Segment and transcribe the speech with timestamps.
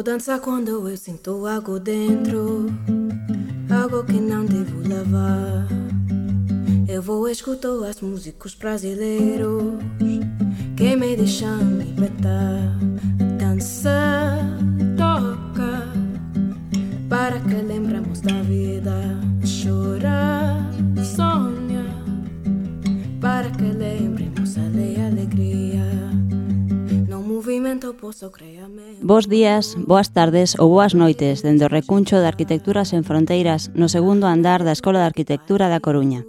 [0.00, 2.68] vou dançar quando eu sinto algo dentro,
[3.70, 5.68] algo que não devo levar.
[6.88, 9.74] Eu vou escutar as músicos brasileiros
[10.74, 12.78] que me deixam libertar.
[13.38, 14.09] Dança,
[29.02, 33.92] Bos días, boas tardes ou boas noites dende o recuncho de Arquitectura sen Fronteiras no
[33.92, 36.24] segundo andar da Escola de Arquitectura da Coruña.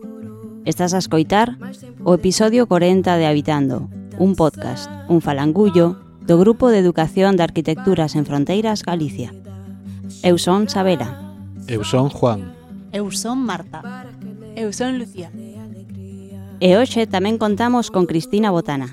[0.67, 1.55] Estás a escoitar
[2.03, 3.87] o episodio 40 de Habitando,
[4.19, 5.95] un podcast, un falangullo
[6.27, 9.31] do Grupo de Educación de Arquitectura sen Fronteiras Galicia.
[10.27, 11.23] Eu son Sabela.
[11.71, 12.51] Eu son Juan.
[12.91, 13.79] Eu son Marta.
[14.59, 15.31] Eu son Lucía.
[16.59, 18.91] E hoxe tamén contamos con Cristina Botana.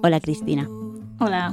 [0.00, 0.64] Hola, Cristina.
[1.20, 1.52] Hola.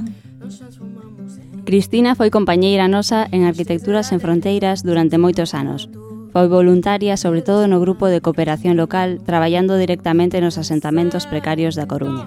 [1.64, 5.86] Cristina foi compañeira nosa en Arquitecturas sen Fronteiras durante moitos anos.
[6.32, 11.86] Foi voluntaria sobre todo no grupo de cooperación local traballando directamente nos asentamentos precarios da
[11.86, 12.26] Coruña.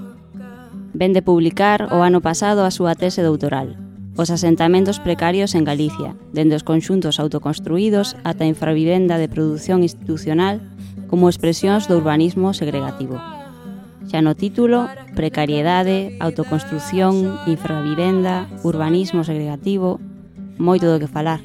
[0.95, 3.75] Ven de publicar o ano pasado a súa tese doutoral,
[4.17, 10.63] Os asentamentos precarios en Galicia, dende os conxuntos autoconstruídos ata a infravivenda de produción institucional
[11.11, 13.19] como expresións do urbanismo segregativo.
[14.06, 14.86] Xa no título,
[15.17, 20.00] precariedade, autoconstrucción, infravivenda, urbanismo segregativo,
[20.61, 21.42] moito do que falar.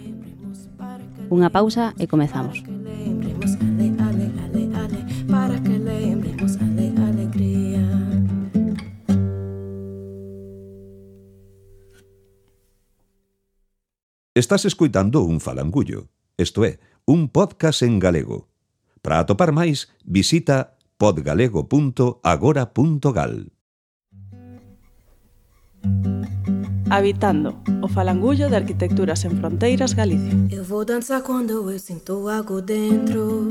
[1.33, 2.61] Unha pausa e comezamos.
[5.31, 7.87] Para que lembremos alegría
[14.35, 18.49] Estás escoitando un falangullo, isto é, un podcast en galego.
[19.03, 23.35] Para atopar máis, visita podgalego.agora.gal
[26.91, 30.37] Habitando, o falangullo de arquitecturas sen fronteiras Galicia.
[30.53, 33.49] Eu vou danzar quando eu sinto algo dentro.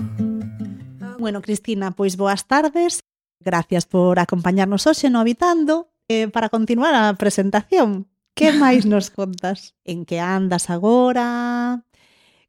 [1.17, 3.01] Bueno, Cristina, pois boas tardes.
[3.41, 5.89] Gracias por acompañarnos hoxe no Habitando.
[6.05, 8.05] Eh, para continuar a presentación,
[8.37, 9.73] que máis nos contas?
[9.89, 11.81] En que andas agora?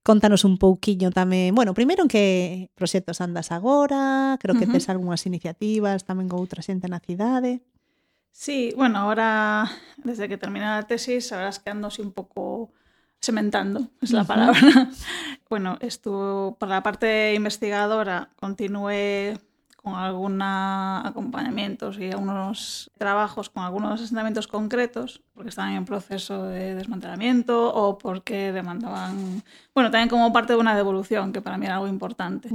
[0.02, 4.80] Contanos un pouquiño tamén, bueno, primeiro en que proxectos andas agora, creo que Ujú.
[4.80, 7.60] tes algunhas iniciativas tamén con outra xente na cidade.
[8.32, 9.68] Sí, bueno, ahora,
[10.00, 12.72] desde que terminé la tesis, es que ando así un poco
[13.20, 14.56] sementando, es la palabra.
[15.50, 19.36] bueno, estuvo, para la parte investigadora, continué
[19.82, 26.74] con algunos acompañamientos y algunos trabajos con algunos asentamientos concretos, porque estaban en proceso de
[26.74, 29.42] desmantelamiento o porque demandaban,
[29.74, 32.50] bueno, también como parte de una devolución, que para mí era algo importante.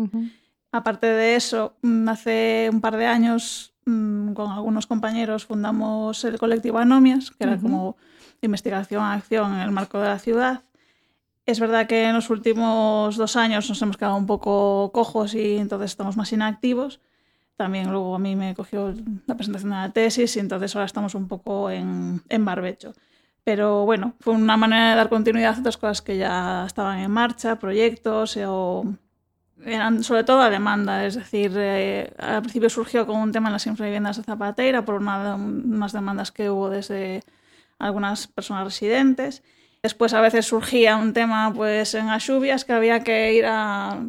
[0.71, 6.37] Aparte de eso, mm, hace un par de años mm, con algunos compañeros fundamos el
[6.37, 7.61] colectivo Anomias, que era Ujú.
[7.63, 7.97] como
[8.41, 10.61] investigación a acción en el marco de la ciudad.
[11.45, 15.57] Es verdad que en los últimos dos años nos hemos quedado un poco cojos y
[15.57, 16.99] entonces estamos más inactivos.
[17.57, 18.93] También luego a mí me cogió
[19.25, 22.93] la presentación de la tesis y entonces ahora estamos un poco en, en barbecho.
[23.45, 27.11] Pero bueno, fue una manera de dar continuidad a otras cosas que ya estaban en
[27.11, 28.85] marcha, proyectos eh, o
[29.63, 33.53] eran sobre todo a demanda, es decir, eh, al principio surgió con un tema en
[33.53, 37.23] las infraviviendas de Zapateira por una, unas demandas que hubo desde
[37.79, 39.43] algunas personas residentes.
[39.83, 43.99] Después a veces surgía un tema pues en las lluvias que había que ir a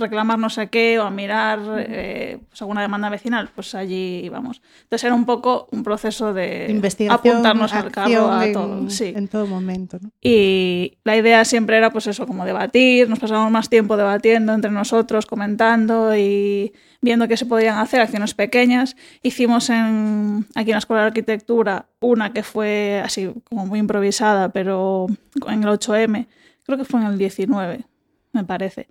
[0.00, 4.62] reclamar no sé qué o a mirar eh, pues, alguna demanda vecinal, pues allí íbamos.
[4.82, 8.90] Entonces era un poco un proceso de, De investigación, apuntarnos al carro a en, todo.
[8.90, 9.12] Sí.
[9.14, 10.10] en todo momento, ¿no?
[10.20, 14.70] Y la idea siempre era, pues eso, como debatir, nos pasábamos más tiempo debatiendo entre
[14.70, 18.96] nosotros, comentando y viendo qué se podían hacer, acciones pequeñas.
[19.22, 24.50] Hicimos en, aquí en la Escuela de Arquitectura una que fue así como muy improvisada,
[24.50, 25.06] pero
[25.46, 26.26] en el 8M,
[26.64, 27.84] creo que fue en el 19,
[28.32, 28.88] me parece,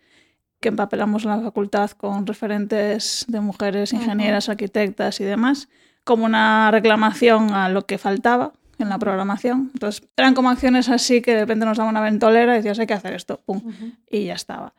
[0.59, 5.69] que empapelamos la facultad con referentes de mujeres, ingenieras, arquitectas y demás,
[6.03, 9.71] como una reclamación a lo que faltaba en la programación.
[9.73, 12.87] Entonces, eran como acciones así que de repente nos daba una ventolera y decías, hay
[12.87, 13.61] que hacer esto, pum,
[14.09, 14.73] y ya estaba.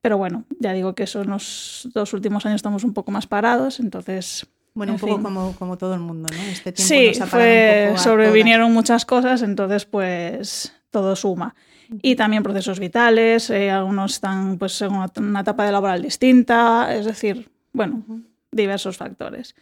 [0.00, 3.26] Pero bueno, ya digo que eso en los dos últimos años estamos un poco más
[3.26, 4.46] parados, entonces...
[4.74, 5.22] Bueno, en un poco fin.
[5.22, 6.42] como, como todo el mundo, ¿no?
[6.42, 11.16] Este tiempo Sí, nos ha fue, un poco a sobrevinieron muchas cosas, entonces pues todo
[11.16, 11.54] suma.
[12.02, 16.94] y también procesos vitales, eh, algunos están pues, en una, una etapa de laboral distinta,
[16.94, 18.22] es decir, bueno, uh -huh.
[18.50, 19.54] diversos factores.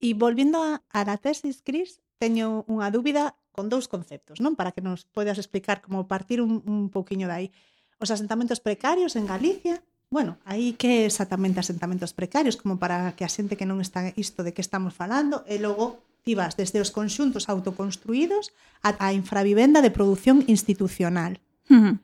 [0.00, 4.56] E volviendo a, a la tesis, Cris, teño unha dúbida con dous conceptos, non?
[4.56, 7.48] Para que nos podas explicar como partir un, un pouquiño dai.
[7.96, 9.80] Os asentamentos precarios en Galicia,
[10.12, 14.44] bueno, aí que exactamente asentamentos precarios, como para que a xente que non está isto
[14.44, 18.50] de que estamos falando, e logo activas desde os conxuntos autoconstruídos
[18.82, 21.38] ata a infravivenda de produción institucional.
[21.70, 21.94] Uh -huh.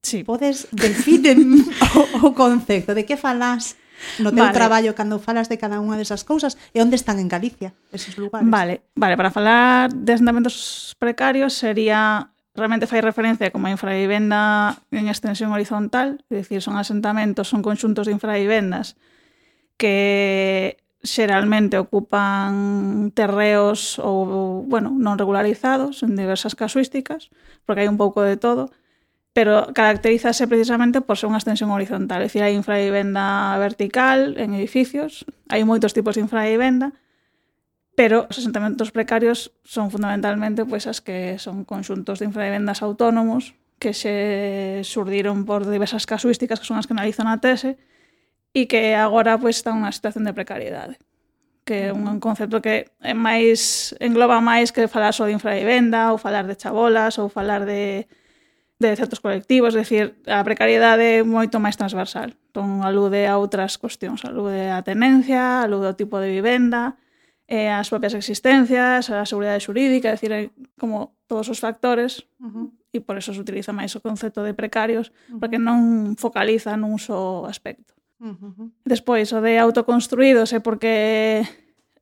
[0.00, 0.24] Sí.
[0.24, 1.36] Podes definir
[2.24, 3.76] o, o concepto de que falas
[4.24, 4.56] no teu vale.
[4.56, 8.48] traballo cando falas de cada unha desas cousas e onde están en Galicia esos lugares.
[8.48, 15.12] Vale, vale, para falar de asentamentos precarios sería realmente fai referencia como a infravivenda en
[15.12, 18.96] extensión horizontal, é dicir, son asentamentos, son conxuntos de infravivendas
[19.76, 27.28] que xeralmente ocupan terreos ou, bueno, non regularizados en diversas casuísticas,
[27.68, 28.72] porque hai un pouco de todo,
[29.36, 35.28] pero caracterízase precisamente por ser unha extensión horizontal, é dicir, hai infravivenda vertical en edificios,
[35.52, 36.96] hai moitos tipos de infravivenda,
[37.94, 43.92] pero os asentamentos precarios son fundamentalmente pois as que son conxuntos de infravivendas autónomos que
[43.92, 47.76] se surdiron por diversas casuísticas que son as que analizan a tese,
[48.54, 50.96] e que agora pois, está unha situación de precariedade
[51.64, 56.20] que é un concepto que é máis engloba máis que falar só de infravivenda ou
[56.20, 58.04] falar de chabolas ou falar de,
[58.76, 62.36] de certos colectivos, é dicir, a precariedade é moito máis transversal.
[62.52, 67.00] Entón, alude a outras cuestións, alude a tenencia, alude ao tipo de vivenda,
[67.48, 72.66] eh, as propias existencias, a seguridade xurídica, é dicir, como todos os factores, uh -huh.
[72.92, 75.38] e por eso se utiliza máis o concepto de precarios, uh -huh.
[75.40, 77.93] porque non focaliza nun só aspecto.
[78.20, 78.70] Uh.
[78.84, 81.48] Despois, o de autoconstruídos é porque eh,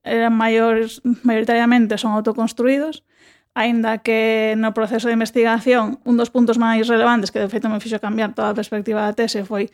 [0.04, 3.04] eran maiores, maioritariamente son autoconstruídos,
[3.54, 7.80] aínda que no proceso de investigación un dos puntos máis relevantes que de feito me
[7.80, 9.68] fixo cambiar toda a perspectiva da tese foi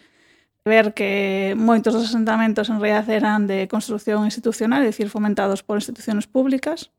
[0.67, 5.79] ver que moitos dos asentamentos en realidad eran de construción institucional, é dicir, fomentados por
[5.79, 6.91] instituciones públicas,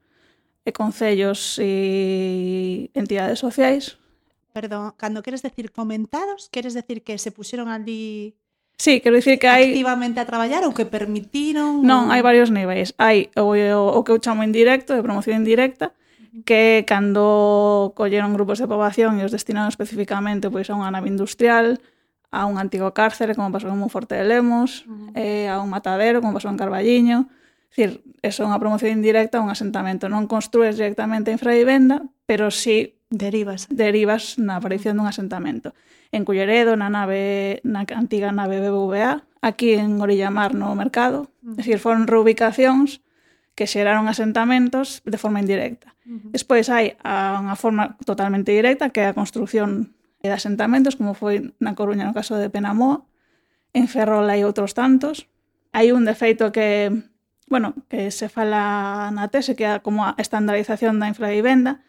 [0.65, 3.97] e concellos e entidades sociais.
[4.53, 8.35] Perdón, cando queres decir fomentados, queres decir que se puxeron ali
[8.79, 9.75] Sí, quero dicir que hai...
[9.75, 11.83] Activamente a traballar ou que permitiron...
[11.83, 12.15] Non, ou...
[12.15, 12.95] hai varios niveis.
[12.95, 15.91] Hai o, o, o que eu chamo indirecto, de promoción indirecta,
[16.47, 21.83] que cando colleron grupos de poboación e os destinaron especificamente pois, a unha nave industrial,
[22.31, 25.11] a un antigo cárcere, como pasou en Monforte de Lemos, uh -huh.
[25.11, 27.27] eh, a un matadero, como pasou en Carballiño.
[27.75, 30.07] Dicir, é unha promoción indirecta a un asentamento.
[30.07, 33.67] Non construes directamente a infravivenda, pero sí Derivas.
[33.69, 35.73] Derivas na aparición dun asentamento.
[36.13, 41.51] En Culleredo, na nave na antiga nave BBVA, aquí en Orillamar no mercado, uh -huh.
[41.57, 43.01] es decir, foron reubicacións
[43.57, 45.97] que xeraron asentamentos de forma indirecta.
[46.05, 46.31] Uh -huh.
[46.37, 51.49] Despois hai a unha forma totalmente directa que é a construción de asentamentos, como foi
[51.57, 53.09] na Coruña no caso de Penamoa,
[53.73, 55.25] en Ferrol hai outros tantos.
[55.73, 56.93] Hai un defeito que,
[57.49, 61.81] bueno, que se fala na tese que é como a estandarización da infravivenda,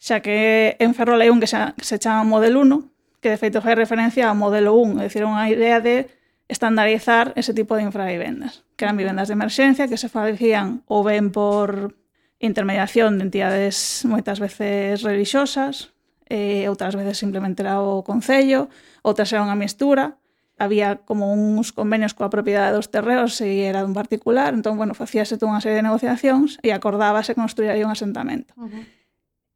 [0.00, 3.36] xa que en Ferrol hai un que, xa, que se chama Model 1, que de
[3.36, 6.08] feito fai referencia ao Modelo 1, é dicir, unha idea de
[6.48, 11.28] estandarizar ese tipo de infravivendas, que eran vivendas de emerxencia que se facían ou ben
[11.28, 11.94] por
[12.40, 15.92] intermediación de entidades moitas veces religiosas,
[16.32, 18.72] e outras veces simplemente era o Concello,
[19.04, 20.16] outras era unha mistura,
[20.56, 25.36] había como uns convenios coa propiedade dos terreos e era dun particular, entón, bueno, facíase
[25.36, 28.56] toda unha serie de negociacións e acordábase construir aí un asentamento.
[28.56, 28.99] Uh -huh.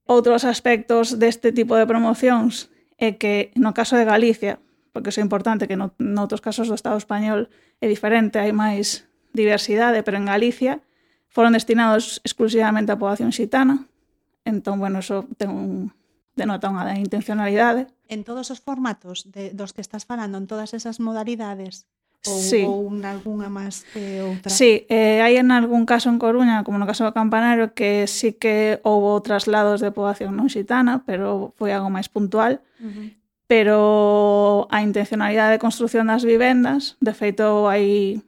[0.04, 2.68] Outros aspectos deste tipo de promocións
[3.00, 4.60] é que no caso de Galicia,
[4.92, 7.48] porque iso é importante que no, noutros casos do Estado español
[7.80, 10.84] é diferente, hai máis diversidade, pero en Galicia
[11.32, 13.88] foron destinados exclusivamente á poboación xitana.
[14.44, 15.90] Entón, bueno, eso ten un,
[16.36, 17.88] denota unha intencionalidade.
[18.06, 21.88] En todos os formatos de, dos que estás falando, en todas esas modalidades,
[22.26, 22.64] Ou, sí.
[22.64, 24.48] ou nalgúna máis que outra.
[24.48, 28.32] Sí, eh, hai en algún caso en Coruña, como no caso do Campanario, que sí
[28.32, 32.64] que houve traslados de poboación non xitana, pero foi algo máis puntual.
[32.80, 33.08] Uh -huh.
[33.44, 33.78] Pero
[34.72, 38.24] a intencionalidade de construción das vivendas, de feito, hai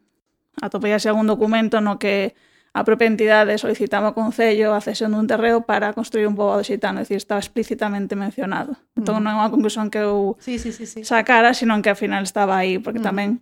[0.61, 2.37] atopellase algún documento no que
[2.77, 7.01] a propia entidade solicitaba ao Concello a cesión dun terreo para construir un poboado xitano,
[7.01, 8.77] é dicir, estaba explícitamente mencionado.
[8.93, 11.01] Entón, non é unha conclusión que eu sí, sí, sí, sí.
[11.01, 13.09] sacara, sino que ao final estaba aí, porque mm.
[13.09, 13.41] tamén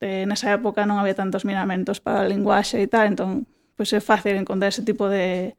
[0.00, 3.46] eh, nesa época non había tantos miramentos para a linguaxe e tal, entón
[3.78, 5.54] pois é fácil encontrar ese tipo de,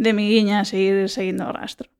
[0.00, 1.92] de miguiñas e ir seguindo o rastro.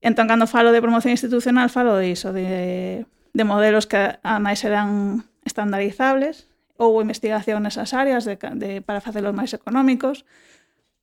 [0.00, 5.26] Entón, cando falo de promoción institucional, falo de iso, de, de modelos que ademais eran
[5.44, 6.48] estandarizables,
[6.80, 10.24] ou investigación nesas áreas de, de, para facelos máis económicos,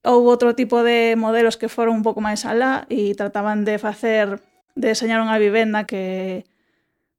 [0.02, 4.42] ou outro tipo de modelos que foron un pouco máis alá e trataban de facer,
[4.74, 6.48] de deseñar unha vivenda que,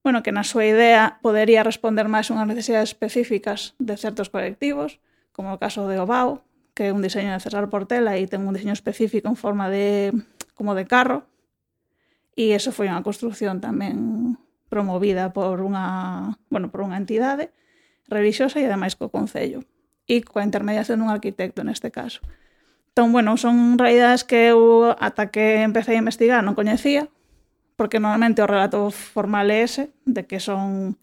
[0.03, 5.03] bueno, que na súa idea podería responder máis unhas necesidades específicas de certos colectivos,
[5.35, 6.43] como o caso de Obao,
[6.75, 10.15] que é un diseño de César Portela e ten un diseño específico en forma de
[10.55, 11.27] como de carro,
[12.39, 14.39] e eso foi unha construción tamén
[14.71, 17.51] promovida por unha, bueno, por unha entidade
[18.07, 19.67] relixiosa e ademais co Concello
[20.07, 22.23] e coa intermediación dun arquitecto neste caso.
[22.95, 27.11] Entón, bueno, son realidades que eu ata que empecé a investigar non coñecía,
[27.79, 30.99] porque normalmente o relato formal é ese, de que son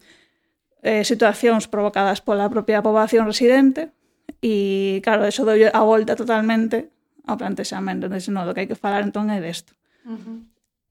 [0.84, 3.96] eh, situacións provocadas pola propia poboación residente,
[4.44, 6.92] e claro, eso doi a volta totalmente
[7.24, 9.72] ao plantexamento, entón, no, do que hai que falar entón é desto.
[10.04, 10.38] Uh -huh.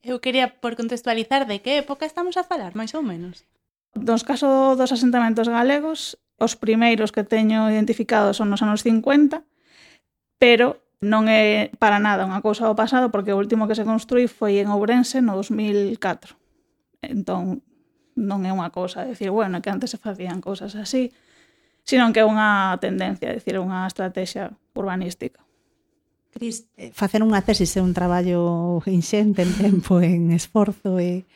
[0.02, 3.46] Eu quería, por contextualizar, de que época estamos a falar, máis ou menos?
[3.94, 9.46] Nos caso dos asentamentos galegos, os primeiros que teño identificados son nos anos 50,
[10.42, 14.32] pero Non é para nada unha cousa do pasado porque o último que se construí
[14.32, 16.36] foi en Ourense no 2004.
[17.04, 17.62] Entón,
[18.16, 21.12] non é unha cousa de decir, bueno, que antes se facían cousas así,
[21.84, 25.44] sino que é unha tendencia, é dicir, unha estrategia urbanística.
[26.32, 31.28] Cris, eh, facer unha tesis é un traballo inxente en tempo, en esforzo e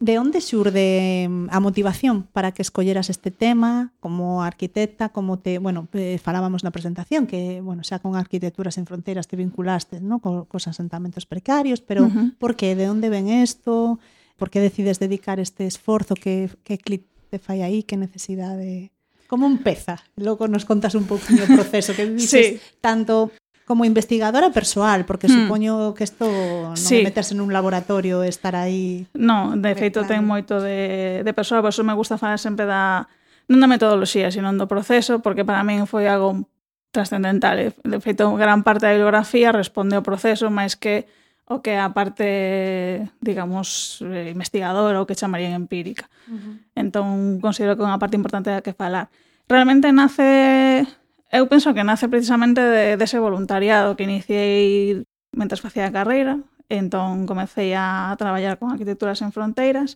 [0.00, 5.60] De onde xurde mm, a motivación para que escolleras este tema como arquitecta, como te,
[5.60, 10.24] bueno, eh, falábamos na presentación que, bueno, xa con arquitecturas en fronteiras te vinculaste, ¿no?
[10.24, 12.28] Co, cos asentamentos precarios, pero uh -huh.
[12.40, 14.00] por que, de onde ven isto?
[14.40, 18.88] Por que decides dedicar este esforzo que que clic te fai aí, que necesidade
[19.30, 20.02] Como empeza?
[20.16, 22.60] Logo nos contas un poquinho o proceso que vivises sí.
[22.82, 23.30] tanto
[23.70, 25.46] como investigadora persoal, porque hmm.
[25.46, 27.06] supoño que isto non sí.
[27.06, 29.06] meterse nun laboratorio estar aí.
[29.14, 33.06] No, de feito ten moito de de persoal, por eso me gusta falar sempre da
[33.46, 36.50] non da metodoloxía, sino do proceso, porque para min foi algo
[36.90, 37.70] trascendental.
[37.86, 41.06] De feito, gran parte da bibliografía responde ao proceso máis que
[41.46, 46.10] o que a parte, digamos, eh, investigadora ou que chamarían empírica.
[46.26, 46.54] Uh -huh.
[46.74, 49.14] Entón, considero que é unha parte importante da que falar.
[49.46, 50.90] Realmente nace
[51.30, 56.42] Eu penso que nace precisamente de, dese de voluntariado que iniciei mentras facía a carreira,
[56.66, 59.94] entón comecei a traballar con Arquitecturas en Fronteiras.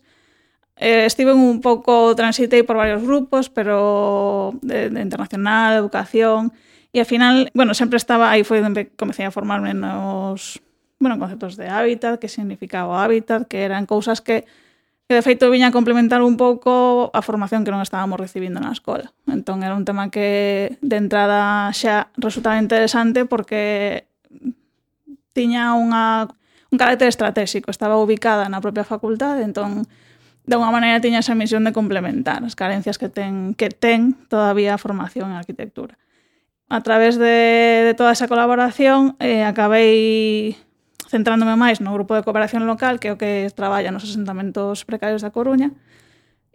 [0.79, 6.55] Eh, estive un pouco, transitei por varios grupos, pero de, de internacional, educación,
[6.95, 10.63] e ao final, bueno, sempre estaba, aí foi onde comecei a formarme nos,
[11.03, 14.47] bueno, conceptos de hábitat, que significaba o hábitat, que eran cousas que
[15.07, 18.73] que de feito viña a complementar un pouco a formación que non estábamos recibindo na
[18.73, 19.13] escola.
[19.29, 24.09] Entón era un tema que de entrada xa resultaba interesante porque
[25.37, 26.25] tiña unha,
[26.73, 29.85] un carácter estratégico, estaba ubicada na propia facultade, entón
[30.49, 34.73] de unha maneira tiña esa misión de complementar as carencias que ten, que ten todavía
[34.73, 36.01] a formación en arquitectura.
[36.65, 40.57] A través de, de toda esa colaboración eh, acabei
[41.07, 45.21] centrándome máis no grupo de cooperación local, que é o que traballa nos asentamentos precarios
[45.21, 45.73] da Coruña,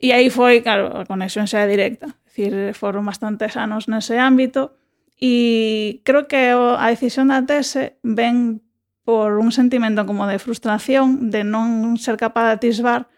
[0.00, 2.08] e aí foi, claro, a conexión xa é directa.
[2.08, 4.72] É dicir, foron bastantes anos nese ámbito,
[5.20, 8.64] e creo que a decisión da tese ven
[9.04, 13.12] por un sentimento como de frustración de non ser capaz de atisbar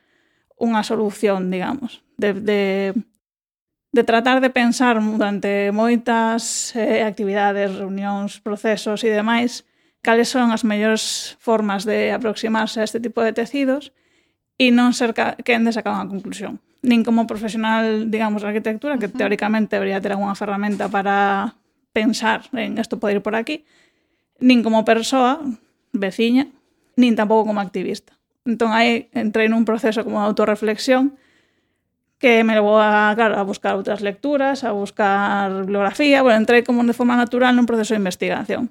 [0.59, 2.63] unha solución, digamos, de, de,
[3.95, 9.63] de tratar de pensar durante moitas eh, actividades, reunións, procesos e demais
[10.03, 13.95] cales son as mellores formas de aproximarse a este tipo de tecidos
[14.59, 15.15] e non ser
[15.47, 16.59] quendes sacar unha conclusión.
[16.83, 19.19] Nin como profesional, digamos, de arquitectura, que uh -huh.
[19.23, 21.55] teóricamente debería ter alguna ferramenta para
[21.95, 23.65] pensar en isto pode ir por aquí,
[24.43, 25.39] nin como persoa,
[25.95, 26.51] veciña,
[26.99, 28.19] nin tampouco como activista.
[28.43, 31.15] Entón, aí entrei nun proceso como de autorreflexión
[32.19, 36.83] que me levou a, claro, a buscar outras lecturas, a buscar bibliografía, bueno, entrei como
[36.83, 38.71] de forma natural nun proceso de investigación.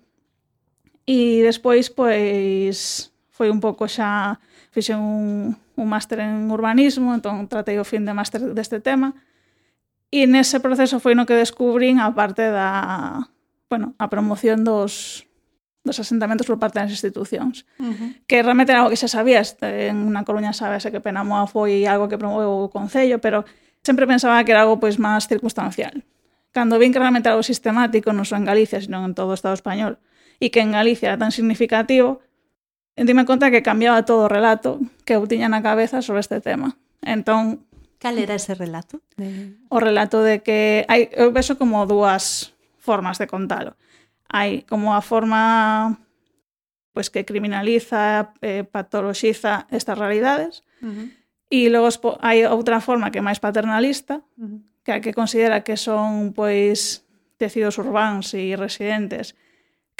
[1.11, 4.39] E despois, pois, foi un pouco xa,
[4.71, 9.11] fixen un, un máster en urbanismo, entón tratei o fin de máster deste tema,
[10.07, 13.27] e nese proceso foi no que descubrín a parte da,
[13.67, 15.27] bueno, a promoción dos,
[15.83, 17.67] dos asentamentos por parte das institucións.
[17.75, 18.09] Uh -huh.
[18.23, 22.07] Que realmente era algo que xa sabías, en na Coruña sabes que Penamoa foi algo
[22.07, 23.43] que promoveu o Concello, pero
[23.83, 26.07] sempre pensaba que era algo pois máis circunstancial.
[26.55, 29.35] Cando vin que realmente era algo sistemático, non só en Galicia, sino en todo o
[29.35, 29.99] Estado español,
[30.41, 32.25] e que en Galicia era tan significativo,
[32.97, 36.81] dime conta que cambiaba todo o relato que eu tiña na cabeza sobre este tema.
[37.05, 37.61] Entón...
[38.01, 39.05] Cal era ese relato?
[39.21, 39.53] De...
[39.69, 43.77] O relato de que hai, eu vexo como dúas formas de contalo.
[44.25, 46.01] Hai como a forma
[46.91, 50.65] pois que criminaliza, eh, patoloxiza estas realidades.
[50.81, 51.07] Uh -huh.
[51.53, 51.87] E logo
[52.25, 54.59] hai outra forma que é máis paternalista, uh -huh.
[54.81, 57.05] que a que considera que son pois
[57.37, 59.37] tecidos urbáns e residentes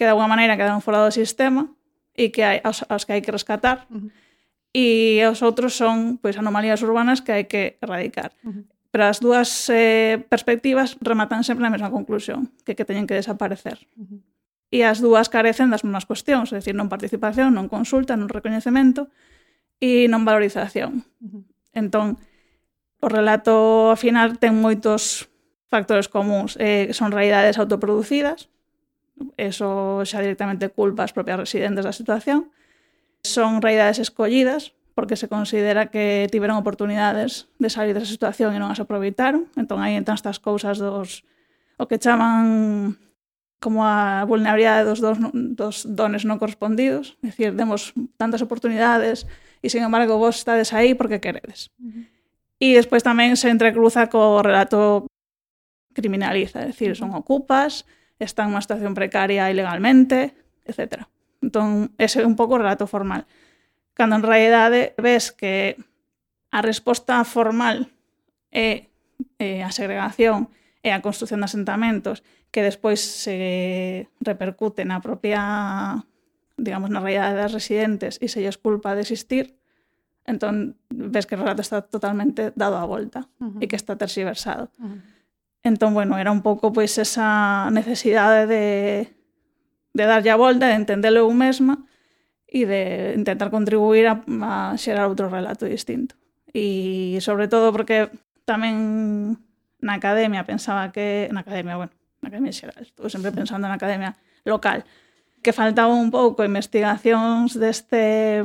[0.02, 1.70] que de alguma maneira quedaron fora do sistema
[2.18, 3.86] e que hai, aos, aos que hai que rescatar.
[3.86, 4.10] Uh -huh.
[4.74, 8.34] E os outros son pois anomalías urbanas que hai que erradicar.
[8.42, 8.64] Uh -huh.
[8.90, 13.86] Pero as dúas eh, perspectivas rematan sempre na mesma conclusión, que que teñen que desaparecer.
[13.94, 14.20] Uh -huh.
[14.74, 19.06] E as dúas carecen das mesmas cuestións, é dicir, non participación, non consulta, non recoñecemento
[19.78, 21.06] e non valorización.
[21.22, 21.44] Uh -huh.
[21.78, 22.18] Entón,
[23.06, 25.30] o relato final ten moitos
[25.70, 28.50] factores comuns, eh, son realidades autoproducidas,
[29.38, 32.50] Eso xa directamente culpa as propias residentes da situación.
[33.22, 38.74] Son realidades escollidas porque se considera que tiveron oportunidades de salir desa situación e non
[38.74, 39.48] as aproveitaron.
[39.56, 41.24] Entón aí entran estas cousas dos
[41.82, 42.98] o que chaman
[43.62, 47.18] como a vulnerabilidade dos, dos, dos dones non correspondidos.
[47.22, 49.30] É dicir, demos tantas oportunidades
[49.62, 51.70] e, sin embargo, vos estades aí porque queredes.
[51.78, 52.04] Uh -huh.
[52.62, 55.10] E despois tamén se entrecruza co relato
[55.98, 57.86] criminaliza, é dicir, son ocupas,
[58.22, 61.10] está nunha situación precaria ilegalmente, etc.
[61.42, 63.26] Entón, ese é un pouco o relato formal.
[63.98, 65.76] Cando en realidade ves que
[66.54, 67.90] a resposta formal
[68.54, 68.88] é,
[69.42, 70.54] é eh, a segregación
[70.86, 76.06] e a construción de asentamentos que despois se repercute na propia
[76.62, 79.58] digamos, na realidade das residentes e se lles culpa de existir,
[80.30, 83.64] entón ves que o relato está totalmente dado a volta uh -huh.
[83.64, 84.70] e que está tersiversado.
[84.78, 85.00] Uh -huh.
[85.64, 89.14] Entón, bueno, era un pouco pois esa necesidade de,
[89.94, 91.86] de darlle a volta, de entendelo eu mesma
[92.50, 96.18] e de intentar contribuir a, a xerar outro relato distinto.
[96.50, 98.10] E sobre todo porque
[98.44, 99.38] tamén
[99.80, 101.30] na academia pensaba que...
[101.30, 101.94] Na academia, bueno,
[102.26, 104.82] na academia xeral, estou sempre pensando na academia local,
[105.46, 108.42] que faltaba un pouco investigacións deste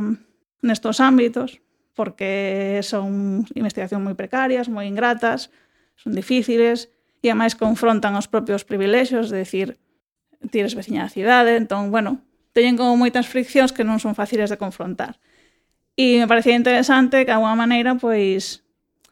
[0.60, 1.64] nestos ámbitos,
[1.96, 5.48] porque son investigacións moi precarias, moi ingratas,
[5.96, 6.92] son difíciles,
[7.22, 9.68] e ademais confrontan os propios privilexios, de decir,
[10.50, 12.22] ti eres veciña da cidade, entón, bueno,
[12.56, 15.20] teñen como moitas friccións que non son fáciles de confrontar.
[15.96, 18.64] E me parecía interesante que, de alguma maneira, pois,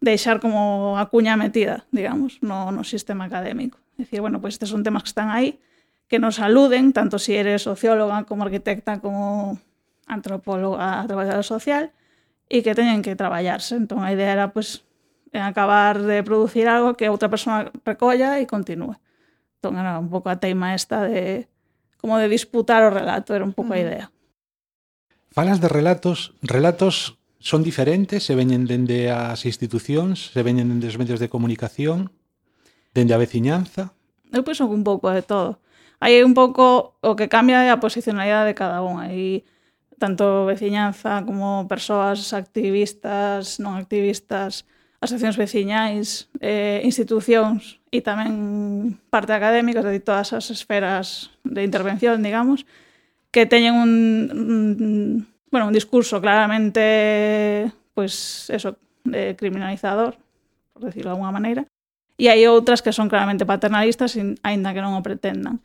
[0.05, 3.81] deixar como a cuña metida, digamos, no, no sistema académico.
[3.97, 5.61] Decir, bueno, pois estes son temas que están aí,
[6.09, 9.59] que nos aluden, tanto si eres socióloga como arquitecta, como
[10.07, 11.93] antropóloga, traballadora social,
[12.53, 13.81] e que teñen que traballarse.
[13.81, 14.85] Entón, a idea era, pois,
[15.35, 18.95] en acabar de producir algo que outra persona recolla e continúe.
[19.59, 21.51] Entón era un pouco a teima esta de
[21.99, 24.15] como de disputar o relato, era un pouco a idea.
[25.35, 31.01] Falas de relatos, relatos son diferentes, se veñen dende as institucións, se veñen dende os
[31.01, 32.15] medios de comunicación,
[32.95, 33.91] dende a veciñanza.
[34.31, 35.59] Eu penso que un pouco de todo.
[35.99, 39.03] Aí un pouco o que cambia é a posicionalidade de cada un.
[39.03, 39.43] Aí
[39.99, 44.69] tanto veciñanza como persoas activistas, non activistas,
[45.05, 52.65] asociacións veciñais, eh, institucións e tamén parte académica, de todas as esferas de intervención, digamos,
[53.29, 53.93] que teñen un,
[54.33, 58.77] un bueno, un discurso claramente pues eso,
[59.13, 60.19] eh, criminalizador,
[60.73, 61.63] por decirlo de alguna maneira,
[62.19, 65.63] e hai outras que son claramente paternalistas, aínda que non o pretendan.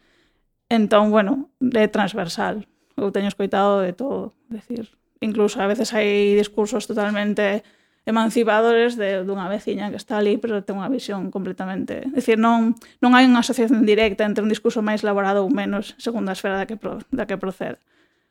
[0.69, 2.65] Entón, bueno, é transversal.
[2.93, 7.65] Eu teño escoitado de todo, decir, incluso a veces hai discursos totalmente
[8.05, 12.07] emancipadores de, dunha veciña que está ali, pero ten unha visión completamente...
[12.09, 15.93] É dicir, non, non hai unha asociación directa entre un discurso máis elaborado ou menos
[16.01, 17.77] segundo a esfera da que, pro, da que procede.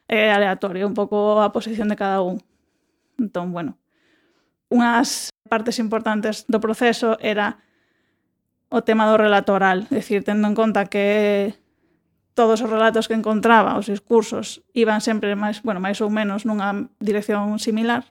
[0.08, 2.40] É aleatorio, un pouco a posición de cada un.
[3.20, 3.76] Entón, bueno,
[4.72, 7.60] unhas partes importantes do proceso era
[8.68, 11.56] o tema do relato oral, é dicir, tendo en conta que
[12.36, 16.86] todos os relatos que encontraba, os discursos, iban sempre máis, bueno, máis ou menos nunha
[17.00, 18.06] dirección similar,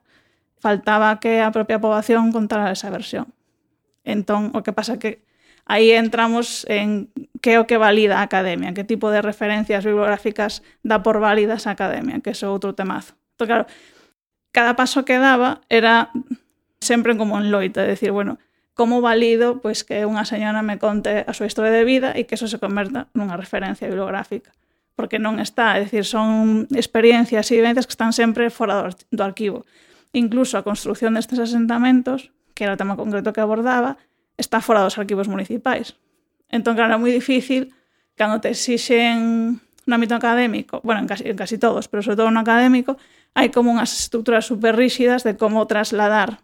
[0.59, 3.33] faltaba que a propia poboación contara esa versión.
[4.03, 5.23] Entón, o que pasa que
[5.67, 7.11] aí entramos en
[7.43, 11.67] que é o que valida a academia, que tipo de referencias bibliográficas dá por válidas
[11.67, 13.13] a academia, que é outro temazo.
[13.35, 13.65] Entón, claro,
[14.55, 16.09] cada paso que daba era
[16.79, 18.39] sempre como en loita, de decir, bueno,
[18.73, 22.37] como valido pois que unha señora me conte a súa historia de vida e que
[22.37, 24.53] eso se converta nunha referencia bibliográfica
[24.97, 29.21] porque non está, é dicir, son experiencias e vivencias que están sempre fora do, do
[29.21, 29.61] arquivo.
[30.13, 33.97] Incluso a construción destes asentamentos, que era o tema concreto que abordaba,
[34.37, 35.97] está fora dos arquivos municipais.
[36.47, 37.75] Entón, claro, era moi difícil
[38.17, 42.31] cando te exixen no ámbito académico, bueno, en casi, en casi todos, pero sobre todo
[42.31, 42.99] no académico,
[43.37, 46.43] hai como unhas estructuras super rígidas de como trasladar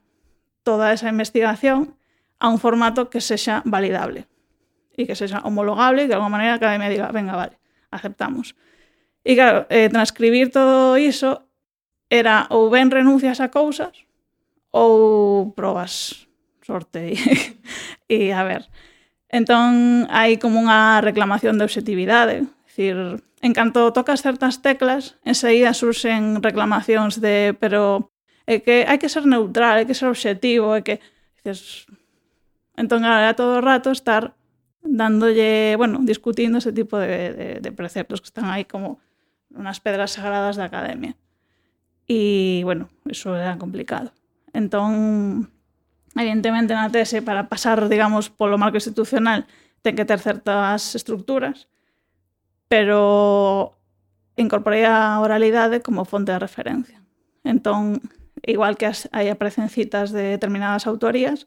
[0.63, 1.97] toda esa investigación
[2.39, 4.31] a un formato que sexa validable
[4.95, 7.59] e que sexa homologable e que de alguma maneira a academia diga, venga, vale,
[7.91, 8.55] aceptamos.
[9.27, 11.43] E claro, eh, transcribir todo iso
[12.13, 14.05] era ou ben renuncias a cousas
[14.69, 16.29] ou probas
[16.61, 17.17] sorte e,
[18.29, 18.69] e a ver.
[19.33, 26.45] Entón hai como unha reclamación de objetividade, dicir, en canto tocas certas teclas, enseguida surxen
[26.45, 28.13] reclamacións de pero
[28.45, 31.01] é que hai que ser neutral, hai que ser obxectivo, é que
[31.41, 31.89] dices,
[32.77, 34.37] entón a todo o rato estar
[34.85, 39.01] dándolle, bueno, discutindo ese tipo de, de, de preceptos que están aí como
[39.49, 41.17] unas pedras sagradas da academia.
[42.07, 44.11] E, bueno, eso era complicado.
[44.53, 45.51] Entón,
[46.15, 49.47] evidentemente na tese para pasar, digamos, polo marco institucional
[49.83, 51.67] ten que ter certas estructuras,
[52.71, 53.75] pero
[54.39, 57.03] incorporei a oralidade como fonte de referencia.
[57.43, 57.99] Entón,
[58.41, 61.45] igual que as, aí aparecen citas de determinadas autorías,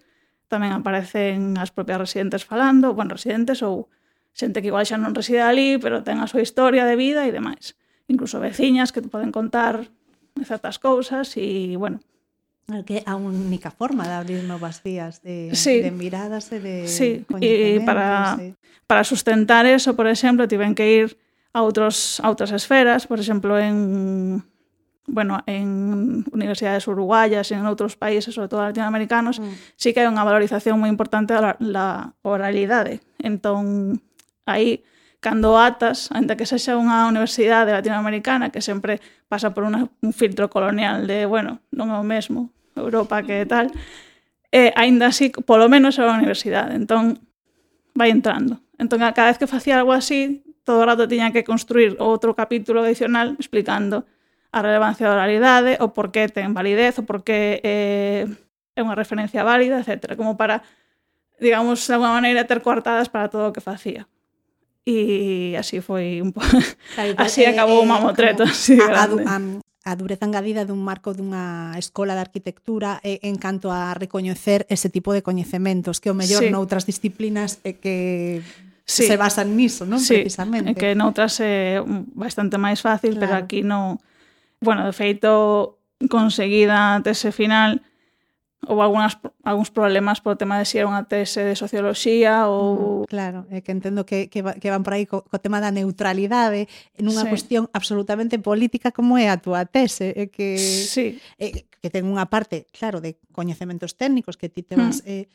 [0.52, 3.88] tamén aparecen as propias residentes falando, bueno, residentes ou
[4.36, 7.32] xente que igual xa non reside ali, pero ten a súa historia de vida e
[7.32, 7.74] demais.
[8.06, 9.90] Incluso veciñas que te poden contar
[10.44, 12.00] certas cousas e, bueno,
[12.84, 15.80] Que a única forma de abrir novas vías de, Sí.
[15.86, 18.58] de miradas e de Sí, e para, e-
[18.90, 21.14] para sustentar eso, por exemplo, tiven que ir
[21.54, 24.42] a outros a outras esferas, por exemplo, en
[25.06, 29.78] bueno, en universidades uruguayas e en outros países, sobre todo latinoamericanos, Mm.
[29.78, 32.98] sí que hai unha valorización moi importante da la oralidade.
[33.22, 34.02] Entón,
[34.42, 34.82] aí,
[35.26, 40.46] cando atas, ainda que sexa unha universidade latinoamericana que sempre pasa por una, un filtro
[40.46, 43.74] colonial de, bueno, non é o mesmo, Europa que tal,
[44.54, 47.18] e ainda así, polo menos é unha universidade, entón
[47.98, 48.62] vai entrando.
[48.78, 52.38] Entón, a cada vez que facía algo así, todo o rato tiña que construir outro
[52.38, 54.06] capítulo adicional explicando
[54.54, 58.30] a relevancia da oralidade, o por que ten validez, o por que eh,
[58.78, 60.14] é unha referencia válida, etc.
[60.14, 60.62] Como para,
[61.42, 64.06] digamos, de alguma maneira, ter coartadas para todo o que facía
[64.86, 66.46] e así foi un po...
[66.94, 68.46] Claro, así acabou o mamotreto.
[68.46, 69.26] Como, así, a, grande.
[69.26, 73.98] a, a, a dureza engadida dun marco dunha escola de arquitectura e, en canto a
[73.98, 76.54] recoñecer ese tipo de coñecementos que o mellor sí.
[76.54, 78.46] noutras disciplinas é que
[78.86, 79.10] sí.
[79.10, 79.98] se basan niso, non?
[79.98, 80.22] Sí.
[80.22, 80.70] Precisamente.
[80.70, 81.82] É que noutras é
[82.14, 83.22] bastante máis fácil, claro.
[83.26, 83.98] pero aquí non...
[84.62, 87.82] Bueno, de feito, conseguida a tese final,
[88.64, 93.04] ou algunhas, algúns problemas polo tema de se si era unha tese de socioloxía ou...
[93.04, 96.66] Claro, é que entendo que, que, que van por aí co, co tema da neutralidade
[96.96, 97.30] nunha sí.
[97.30, 101.20] cuestión absolutamente política como é a túa tese é que, sí.
[101.36, 105.04] é, que ten unha parte, claro, de coñecementos técnicos que ti te vas...
[105.04, 105.10] Mm.
[105.10, 105.26] Eh,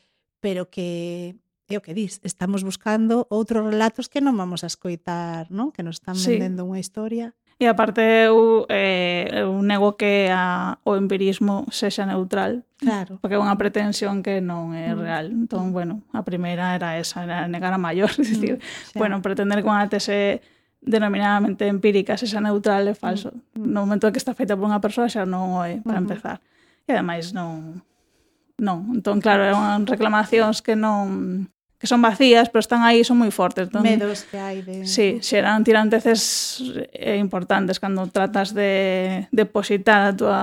[0.42, 1.38] pero que
[1.70, 5.70] é o que dis, estamos buscando outros relatos que non vamos a escoitar, non?
[5.72, 6.36] Que nos están sí.
[6.36, 7.32] vendendo unha historia
[7.62, 12.66] E aparte eu, eh, eu nego que a, o empirismo sexa neutral.
[12.74, 13.22] Claro.
[13.22, 14.98] Porque é unha pretensión que non é mm.
[14.98, 15.26] real.
[15.30, 18.10] Entón, bueno, a primeira era esa, era negar a maior.
[18.18, 18.98] Mm, decir, xa.
[18.98, 20.42] bueno, pretender que unha tese
[20.82, 23.30] denominadamente empírica sexa neutral é falso.
[23.54, 23.70] Mm, mm.
[23.70, 26.02] No momento que está feita por unha persoa xa non o é, para uh -huh.
[26.02, 26.36] empezar.
[26.82, 27.78] E ademais non...
[28.58, 31.46] Non, entón, claro, eran reclamacións que non
[31.82, 33.66] que son vacías, pero están aí, son moi fortes.
[33.66, 34.86] Entón, Medos que hai de...
[34.86, 36.62] Sí, xeran tiranteces
[36.94, 40.42] eh, importantes cando tratas de depositar a tua,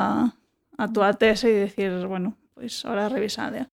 [0.76, 3.72] a tua tese e decir, bueno, pois ahora revisade.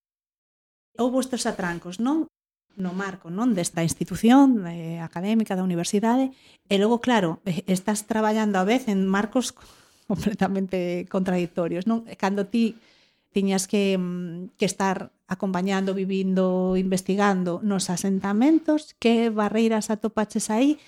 [0.94, 2.30] Houve estes atrancos, non?
[2.78, 6.30] no marco non desta institución eh, académica da universidade
[6.70, 9.58] e logo claro, estás traballando a vez en marcos
[10.06, 12.06] completamente contradictorios, non?
[12.14, 12.78] Cando ti
[13.34, 20.78] tiñas que, mm, que estar acompañando, vivindo, investigando nos asentamentos, que barreiras atopaches aí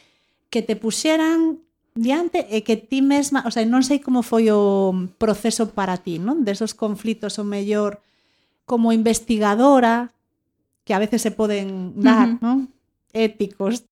[0.48, 1.58] que te puxeran
[1.98, 6.22] diante e que ti mesma, o sea, non sei como foi o proceso para ti,
[6.22, 6.46] non?
[6.46, 7.98] Desos conflitos o mellor
[8.62, 10.14] como investigadora
[10.86, 12.44] que a veces se poden dar, uh -huh.
[12.44, 12.58] non?
[13.10, 13.84] Éticos.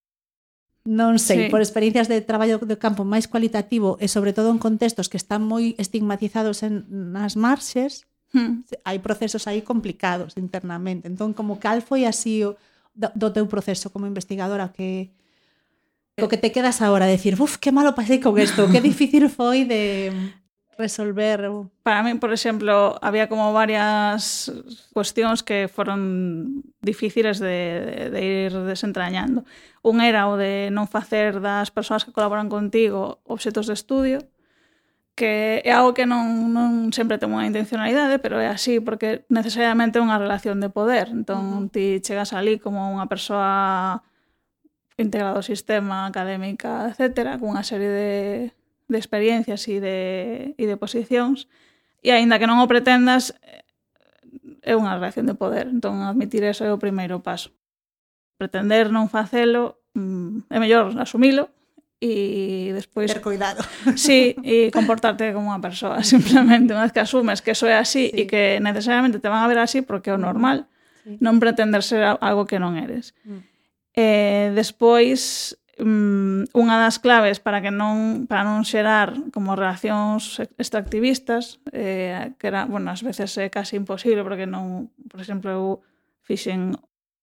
[0.86, 1.50] Non sei, sí.
[1.50, 5.42] por experiencias de traballo de campo máis cualitativo e sobre todo en contextos que están
[5.42, 8.66] moi estigmatizados en nas marxes, Hmm.
[8.82, 11.06] Hai procesos aí complicados internamente.
[11.06, 12.58] Entón, como cal foi así o
[12.96, 15.12] do, do teu proceso como investigadora que
[16.16, 16.20] eh.
[16.20, 19.28] co que te quedas agora de decir, uf, que malo pasei con isto, que difícil
[19.28, 20.12] foi de
[20.78, 21.48] resolver.
[21.82, 24.52] Para mí, por exemplo, había como varias
[24.92, 29.44] cuestións que foron difíciles de, de, de ir desentrañando.
[29.82, 34.18] Un era o de non facer das persoas que colaboran contigo obxetos de estudio,
[35.16, 39.96] que é algo que non, non sempre ten unha intencionalidade, pero é así, porque necesariamente
[39.96, 41.08] é unha relación de poder.
[41.08, 41.72] Entón, uh -huh.
[41.72, 44.04] ti chegas ali como unha persoa
[45.00, 48.10] integrada ao sistema, académica, etc., cunha serie de,
[48.92, 49.98] de experiencias e de,
[50.60, 51.48] e de posicións,
[52.04, 53.32] e aínda que non o pretendas,
[54.60, 55.72] é unha relación de poder.
[55.72, 57.56] Entón, admitir eso é o primeiro paso.
[58.36, 61.55] Pretender non facelo, mm, é mellor asumilo,
[62.00, 63.64] e despois ter cuidado.
[63.96, 68.12] Sí, e comportarte como unha persoa, simplemente, unha vez que asumes que eso é así
[68.12, 68.20] sí.
[68.20, 70.68] e que necesariamente te van a ver así porque é o normal,
[71.04, 71.16] sí.
[71.24, 73.16] non pretender ser algo que non eres.
[73.24, 73.40] Mm.
[73.96, 81.64] Eh, despois mm, unha das claves para que non para non xerar como relacións extractivistas
[81.72, 85.64] eh, que era, bueno, ás veces é casi imposible porque non, por exemplo, eu
[86.24, 86.76] fixen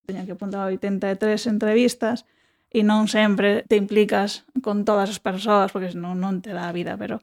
[0.05, 1.13] teña que apuntar 83
[1.45, 2.25] entrevistas
[2.73, 6.75] e non sempre te implicas con todas as persoas porque senón non te dá a
[6.75, 7.21] vida, pero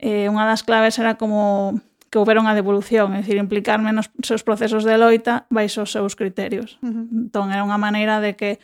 [0.00, 1.76] eh, unha das claves era como
[2.08, 6.16] que houbera unha devolución, é dicir, implicarme nos seus procesos de loita baixo os seus
[6.16, 6.80] criterios.
[6.80, 7.28] Uh -huh.
[7.28, 8.56] Entón, era unha maneira de que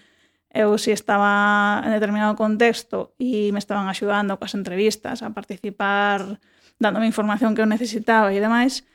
[0.52, 6.40] eu si estaba en determinado contexto e me estaban axudando coas entrevistas a participar,
[6.80, 8.88] dándome información que eu necesitaba e demais,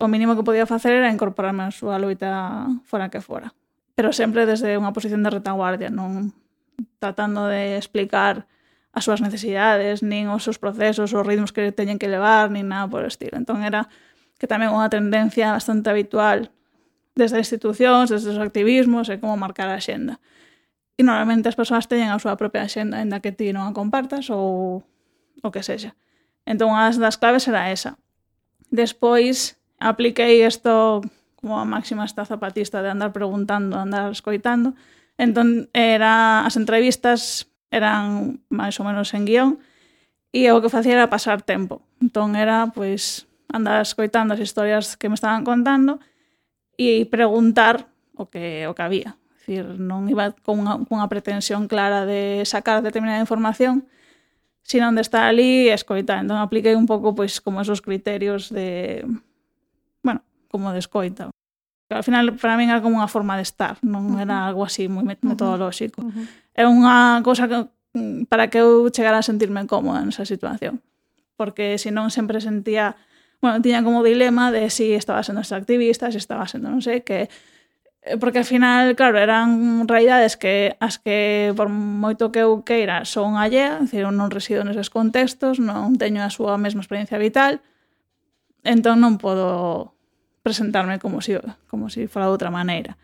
[0.00, 3.52] o mínimo que podía facer era incorporarme a súa loita fora que fora.
[3.96, 6.36] Pero sempre desde unha posición de retaguardia, non
[6.98, 8.46] tratando de explicar
[8.94, 12.86] as súas necesidades, nin os seus procesos, os ritmos que teñen que levar, nin nada
[12.86, 13.34] por estilo.
[13.34, 13.90] Entón era
[14.38, 16.54] que tamén unha tendencia bastante habitual
[17.18, 20.22] desde as institucións, desde os activismos e como marcar a xenda.
[20.94, 24.30] E normalmente as persoas teñen a súa propia xenda, ainda que ti non a compartas
[24.30, 24.86] ou
[25.42, 25.98] o que sexa.
[26.46, 27.98] Entón, unha das claves era esa.
[28.70, 31.02] Despois, apliquei isto
[31.38, 34.78] como a máxima esta zapatista de andar preguntando, andar escoitando,
[35.16, 39.62] Entón, era, as entrevistas eran máis ou menos en guión
[40.34, 41.86] e o que facía era pasar tempo.
[42.02, 46.02] Entón era, pois, andar escoitando as historias que me estaban contando
[46.74, 47.86] e preguntar
[48.18, 49.14] o que o que había.
[49.38, 53.86] Dicir, non iba con unha, con unha pretensión clara de sacar determinada información,
[54.66, 56.18] sino de estar ali e escoitar.
[56.18, 59.06] Entón apliquei un pouco pois como esos criterios de,
[60.02, 61.30] bueno, como de escoita.
[61.94, 65.06] Ao final, para min era como unha forma de estar, non era algo así moi
[65.06, 66.02] metodolóxico.
[66.02, 66.26] Uh -huh.
[66.58, 70.82] É unha cosa que, mm, para que eu chegara a sentirme cómoda nesa situación.
[71.38, 72.98] Porque senón sempre sentía,
[73.38, 77.06] bueno, tiña como dilema de si estaba sendo activista, se si estaba sendo non sei,
[77.06, 77.30] que
[78.02, 83.06] eh, porque ao final, claro, eran realidades que as que por moito que eu queira
[83.06, 87.62] son allea, decir, non resido neses contextos, non teño a súa mesma experiencia vital,
[88.66, 89.93] entón non podo
[90.44, 91.32] presentarme como si,
[91.66, 93.00] como si fora de outra maneira.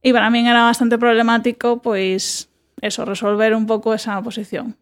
[0.00, 2.48] E para min era bastante problemático, pois,
[2.80, 4.80] eso, resolver un pouco esa posición.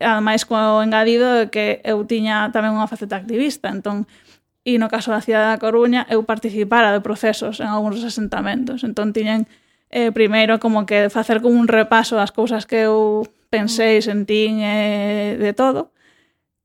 [0.00, 4.08] Ademais, co engadido de que eu tiña tamén unha faceta activista, entón,
[4.64, 8.80] e no caso da cidade da Coruña, eu participara de procesos en algúns asentamentos.
[8.80, 9.44] Entón, tiñen
[9.92, 15.36] eh, primeiro como que facer como un repaso das cousas que eu pensei, sentín eh,
[15.36, 15.92] de todo,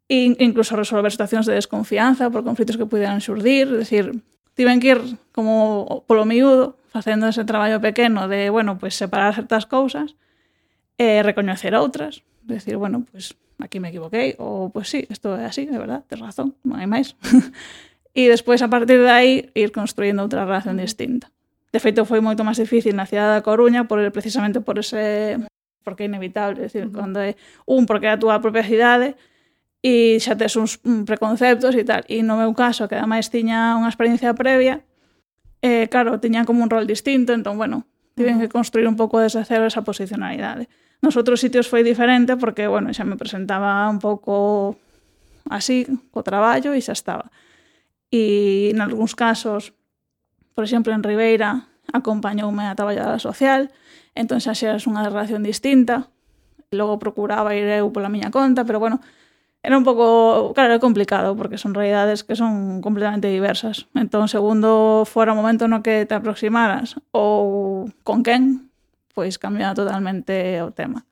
[0.08, 4.16] e incluso resolver situacións de desconfianza por conflitos que pudieran xurdir, decir,
[4.58, 9.70] tiven que ir como polo miúdo facendo ese traballo pequeno de, bueno, pues separar certas
[9.70, 10.18] cousas
[10.98, 15.46] e recoñecer outras, decir, bueno, pues, aquí me equivoquei ou pois pues, sí, isto é
[15.46, 17.14] así, é verdad, tes razón, non hai máis.
[18.18, 21.30] e despois a partir de aí ir construindo outra relación distinta.
[21.70, 25.38] De feito foi moito máis difícil na cidade da Coruña por precisamente por ese
[25.86, 26.98] porque é inevitable, decir, uh -huh.
[26.98, 27.38] cando é
[27.70, 29.14] un porque é a túa propia cidade,
[29.86, 32.04] e xa tes uns mm, preconceptos e tal.
[32.10, 34.82] E no meu caso, que ademais tiña unha experiencia previa,
[35.62, 37.86] eh, claro, tiña como un rol distinto, entón, bueno,
[38.18, 40.70] tiven que construir un pouco desde cero esa posicionalidade.
[41.02, 44.76] Nos outros sitios foi diferente porque, bueno, xa me presentaba un pouco
[45.50, 47.30] así, co traballo e xa estaba.
[48.10, 49.78] E en algúns casos,
[50.58, 53.70] por exemplo, en Ribeira, acompañoume a traballadora social,
[54.18, 56.10] entón xa xa unha relación distinta,
[56.74, 59.00] logo procuraba ir eu pola miña conta, pero bueno,
[59.68, 63.92] era un pouco, claro, era complicado porque son realidades que son completamente diversas.
[63.92, 68.72] Entón, segundo fora o momento no que te aproximaras ou con quen,
[69.12, 71.04] pois cambia totalmente o tema.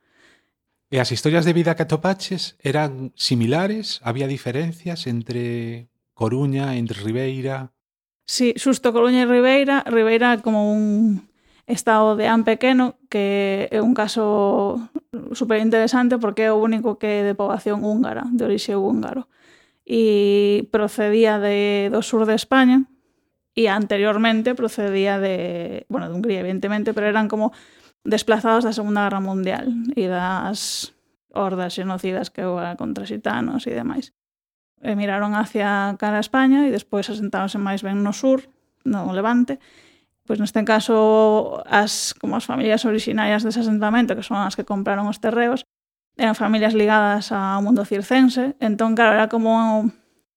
[0.87, 3.99] E as historias de vida que atopaches eran similares?
[4.07, 7.75] Había diferencias entre Coruña, entre Ribeira?
[8.23, 9.83] Sí, xusto Coruña e Ribeira.
[9.83, 11.27] Ribeira como un
[11.67, 14.77] Está o de An Pequeno, que é un caso
[15.33, 19.25] super interesante porque é o único que é de poboación húngara, de orixe húngaro.
[19.85, 22.85] E procedía de, do sur de España
[23.57, 27.53] e anteriormente procedía de, bueno, de Hungría, evidentemente, pero eran como
[28.05, 30.93] desplazados da Segunda Guerra Mundial e das
[31.33, 34.13] hordas xenocidas que houve contra xitanos e demais
[34.85, 38.45] e miraron hacia cara a España e despois asentáronse máis ben no sur,
[38.85, 39.57] no Levante,
[40.25, 45.05] pois neste caso as como as familias orixinarias dese asentamento, que son as que compraron
[45.05, 45.63] os terreos,
[46.17, 49.85] eran familias ligadas ao mundo circense, entón claro, era como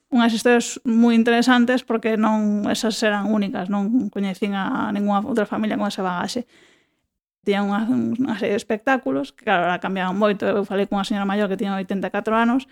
[0.09, 5.77] unhas historias moi interesantes porque non esas eran únicas, non coñecín a ninguna outra familia
[5.77, 6.49] con ese bagaxe.
[7.45, 10.45] Tiñan unha, unha serie de espectáculos que, claro, ahora cambiaban moito.
[10.49, 12.69] Eu falei cunha señora maior que tiña 84 anos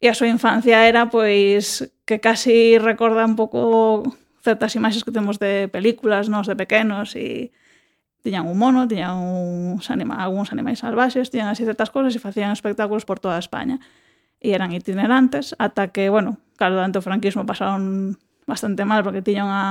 [0.00, 4.04] e a súa infancia era, pois, que casi recorda un pouco
[4.42, 7.50] certas imaxes que temos de películas nos de pequenos e
[8.22, 12.52] tiñan un mono, tiñan uns anima, algúns animais salvaxes, tiñan así certas cosas e facían
[12.52, 13.78] espectáculos por toda España.
[14.38, 19.48] E eran itinerantes ata que, bueno, claro, durante o franquismo pasaron bastante mal porque tiñan
[19.50, 19.64] a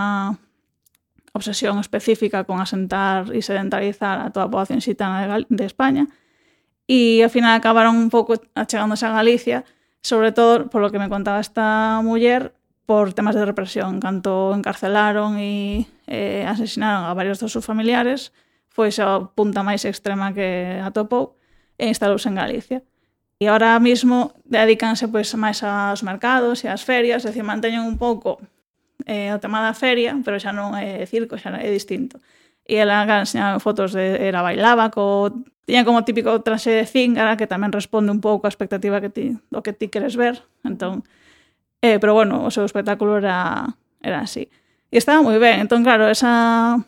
[1.38, 6.04] obsesión específica con asentar e sedentarizar a toda a poboación xitana de, Gal de España
[6.90, 9.64] e ao final acabaron un pouco achegándose a Galicia
[10.02, 12.57] sobre todo polo que me contaba esta muller
[12.88, 18.32] por temas de represión, canto encarcelaron e eh, asesinaron a varios dos seus familiares,
[18.72, 21.36] foi xa a punta máis extrema que atopou
[21.76, 22.80] e instalouse en Galicia.
[23.44, 28.00] E ahora mismo dedícanse pois máis aos mercados e ás ferias, é dicir, manteñen un
[28.00, 28.40] pouco
[29.04, 32.24] eh, o tema da feria, pero xa non é circo, xa é distinto.
[32.64, 35.36] E ela enseñaba fotos de era bailaba co
[35.68, 39.36] tiña como típico traxe de cíngara que tamén responde un pouco á expectativa que ti,
[39.52, 40.40] do que ti queres ver.
[40.64, 41.04] Entón,
[41.82, 44.50] eh, pero bueno, o espectáculo era era así.
[44.92, 45.60] E estaba moi ben.
[45.60, 46.80] Entón, claro, esa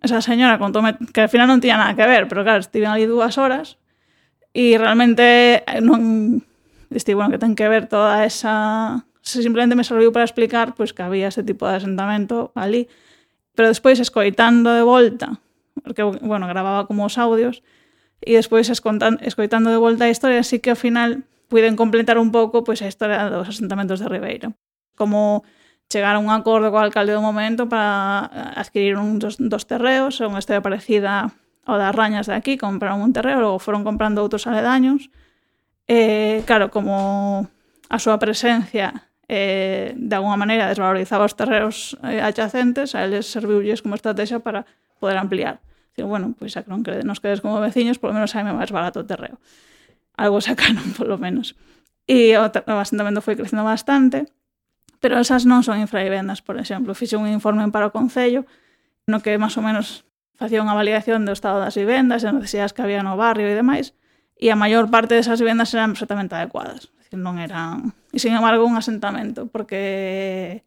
[0.00, 3.04] esa señora contoume que al final non tiña nada que ver, pero claro, estive ali
[3.04, 3.76] dúas horas
[4.56, 6.40] e realmente non
[6.88, 11.04] diste, bueno, que ten que ver toda esa simplemente me serviu para explicar pois que
[11.04, 12.88] había ese tipo de asentamento ali,
[13.54, 15.38] pero despois escoitando de volta,
[15.84, 17.62] porque bueno, gravaba como os audios
[18.24, 22.62] e despois escoitando de volta a historia, así que ao final puiden completar un pouco
[22.62, 24.54] pois, a historia dos asentamentos de Ribeiro.
[24.94, 25.42] Como
[25.90, 30.22] chegar a un acordo co alcalde do momento para eh, adquirir un dos, dos terreos,
[30.22, 31.34] é unha historia parecida
[31.66, 35.10] ao das rañas de aquí, compraron un terreo, logo foron comprando outros aledaños.
[35.90, 37.50] E, claro, como
[37.90, 43.82] a súa presencia eh, de alguna maneira desvalorizaba os terreos eh, adyacentes, a eles serviulles
[43.82, 44.62] como estrategia para
[45.02, 45.58] poder ampliar.
[45.90, 49.02] Dicir, bueno, pois a que non nos quedes como veciños, polo menos saime máis barato
[49.02, 49.42] o terreo
[50.20, 51.56] algo sacaron polo menos.
[52.04, 54.28] E o, o asentamento foi crecendo bastante,
[55.00, 56.92] pero esas non son infravivendas, por exemplo.
[56.92, 58.44] Fixe un informe para o Concello
[59.08, 60.04] no que máis ou menos
[60.36, 63.96] facía unha validación do estado das vivendas, das necesidades que había no barrio e demais,
[64.36, 66.92] e a maior parte desas vivendas eran perfectamente adecuadas.
[67.00, 67.96] Decir, non eran...
[68.12, 70.64] E, sin embargo, un asentamento, porque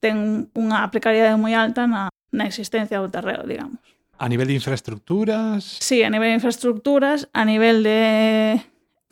[0.00, 3.80] ten unha precariedade moi alta na, na existencia do terreo, digamos.
[4.20, 5.80] A nivel de infraestructuras?
[5.80, 8.60] Sí, a nivel de infraestructuras, a nivel de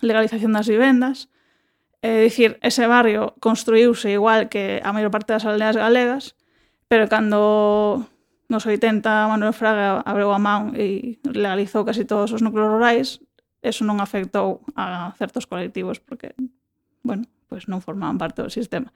[0.03, 1.31] legalización das vivendas.
[2.03, 6.35] É dicir, ese barrio construíuse igual que a maior parte das aldeas galegas,
[6.91, 8.11] pero cando
[8.51, 13.23] nos 80 Manuel Fraga abreu a man e legalizou casi todos os núcleos rurais,
[13.62, 16.35] eso non afectou a certos colectivos porque,
[17.07, 18.91] bueno, pois non formaban parte do sistema.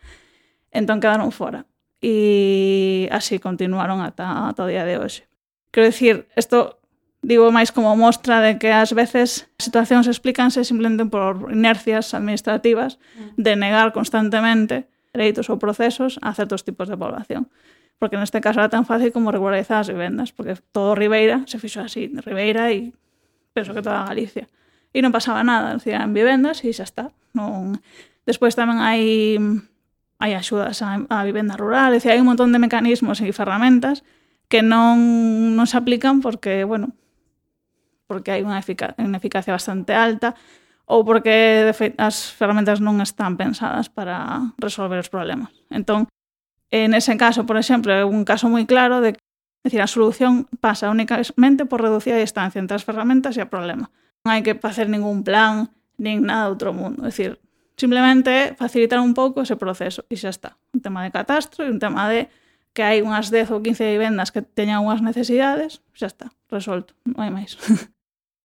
[0.74, 1.64] Entón quedaron fora.
[2.02, 5.30] E así continuaron ata, ata o día de hoxe.
[5.70, 6.82] Quero dicir, isto
[7.26, 13.02] Digo máis como mostra de que ás veces as situacións explícanse simplemente por inercias administrativas
[13.18, 13.34] mm.
[13.34, 17.50] de negar constantemente dereitos ou procesos a certos tipos de población.
[17.98, 21.82] Porque neste caso era tan fácil como regularizar as vivendas, porque todo Ribeira se fixo
[21.82, 22.94] así, Ribeira e
[23.50, 24.46] penso que toda Galicia.
[24.94, 27.10] E non pasaba nada, eran vivendas e xa está.
[27.34, 27.82] Non...
[28.22, 29.34] Despois tamén hai
[30.22, 34.06] hai axudas á, a vivenda rural, decir, hai un montón de mecanismos e ferramentas
[34.46, 36.94] que non, non se aplican porque, bueno,
[38.06, 40.34] porque hai unha, efica eficacia bastante alta
[40.86, 45.50] ou porque de feito, as ferramentas non están pensadas para resolver os problemas.
[45.68, 46.06] Entón,
[46.70, 49.22] en ese caso, por exemplo, é un caso moi claro de que
[49.66, 53.90] decir, a solución pasa únicamente por reducir a distancia entre as ferramentas e o problema.
[54.22, 57.02] Non hai que facer ningún plan, nin nada outro mundo.
[57.02, 57.42] É dicir,
[57.74, 60.54] simplemente facilitar un pouco ese proceso e xa está.
[60.70, 62.30] Un tema de catastro e un tema de
[62.70, 67.26] que hai unhas 10 ou 15 vivendas que teñan unhas necesidades, xa está, resolto, non
[67.26, 67.58] hai máis.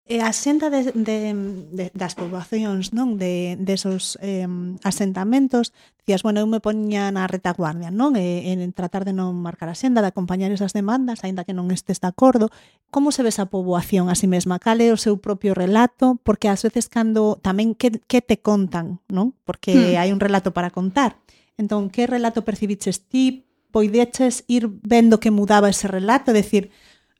[0.08, 1.36] E a xenta de, de,
[1.68, 4.48] de, das poboacións, non, de desos de eh,
[4.80, 9.68] asentamentos, dicías, bueno, eu me poña na retaguardia, non, e, en tratar de non marcar
[9.68, 12.48] a xenda, de acompañar esas demandas, aínda que non estes de acordo.
[12.88, 14.56] Como se ve esa poboación a si sí mesma?
[14.56, 16.16] Cal é o seu propio relato?
[16.24, 19.36] Porque ás veces cando tamén que, que te contan, non?
[19.44, 20.00] Porque hmm.
[20.00, 21.20] hai un relato para contar.
[21.60, 23.44] Entón, que relato percibiches ti?
[23.76, 26.72] Poideches ir vendo que mudaba ese relato, decir,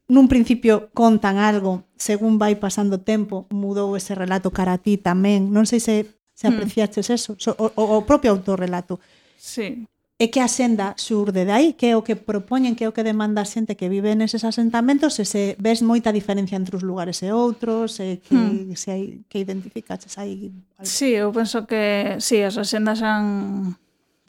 [0.08, 4.96] nun principio contan algo, según vai pasando o tempo, mudou ese relato cara a ti
[4.96, 5.52] tamén.
[5.52, 6.54] Non sei se se hmm.
[6.54, 9.00] apreciaches eso, so, o, o propio autorrelato.
[9.36, 9.86] Sí.
[10.18, 12.94] E que a senda surde de aí, que é o que propoñen, que é o
[12.94, 16.86] que demanda a xente que vive neses asentamentos, e se ves moita diferencia entre os
[16.86, 18.78] lugares e outros, e que, hmm.
[18.78, 20.54] se hai, que identificaches aí.
[20.82, 23.74] Sí, eu penso que sí, as asendas son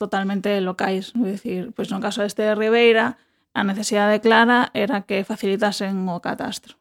[0.01, 3.21] totalmente locais, é dicir, pois no caso deste de Ribeira,
[3.53, 6.77] A necesidade clara era que facilitasen o catastro,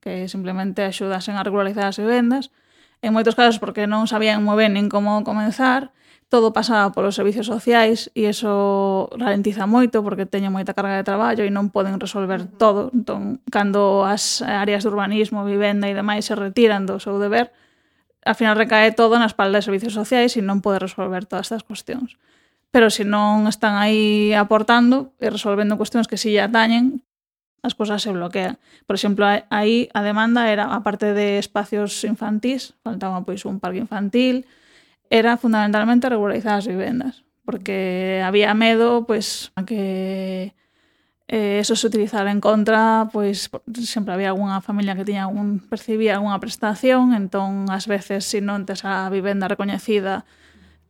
[0.00, 2.48] que simplemente axudasen a regularizar as vivendas,
[3.04, 5.92] en moitos casos porque non sabían moi ben nin como comenzar,
[6.32, 11.44] todo pasaba polos servicios sociais e iso ralentiza moito porque teñen moita carga de traballo
[11.44, 12.88] e non poden resolver todo.
[12.96, 17.52] Entón, cando as áreas de urbanismo, vivenda e demais se retiran do seu deber,
[18.24, 21.62] ao final recae todo na espalda de servicios sociais e non pode resolver todas estas
[21.62, 22.16] cuestións
[22.74, 27.06] pero se non están aí aportando e resolvendo cuestións que si ya atañen,
[27.62, 28.58] as cousas se bloquean.
[28.82, 34.50] Por exemplo, aí a demanda era, aparte de espacios infantís, faltaba pois un parque infantil,
[35.06, 40.58] era fundamentalmente regularizar as vivendas, porque había medo pois a que
[41.30, 43.54] eh, eso se utilizara en contra, pois
[43.86, 48.42] sempre había algunha familia que tiña algún, percibía algunha prestación, entón ás veces se si
[48.42, 50.26] non tes a vivenda recoñecida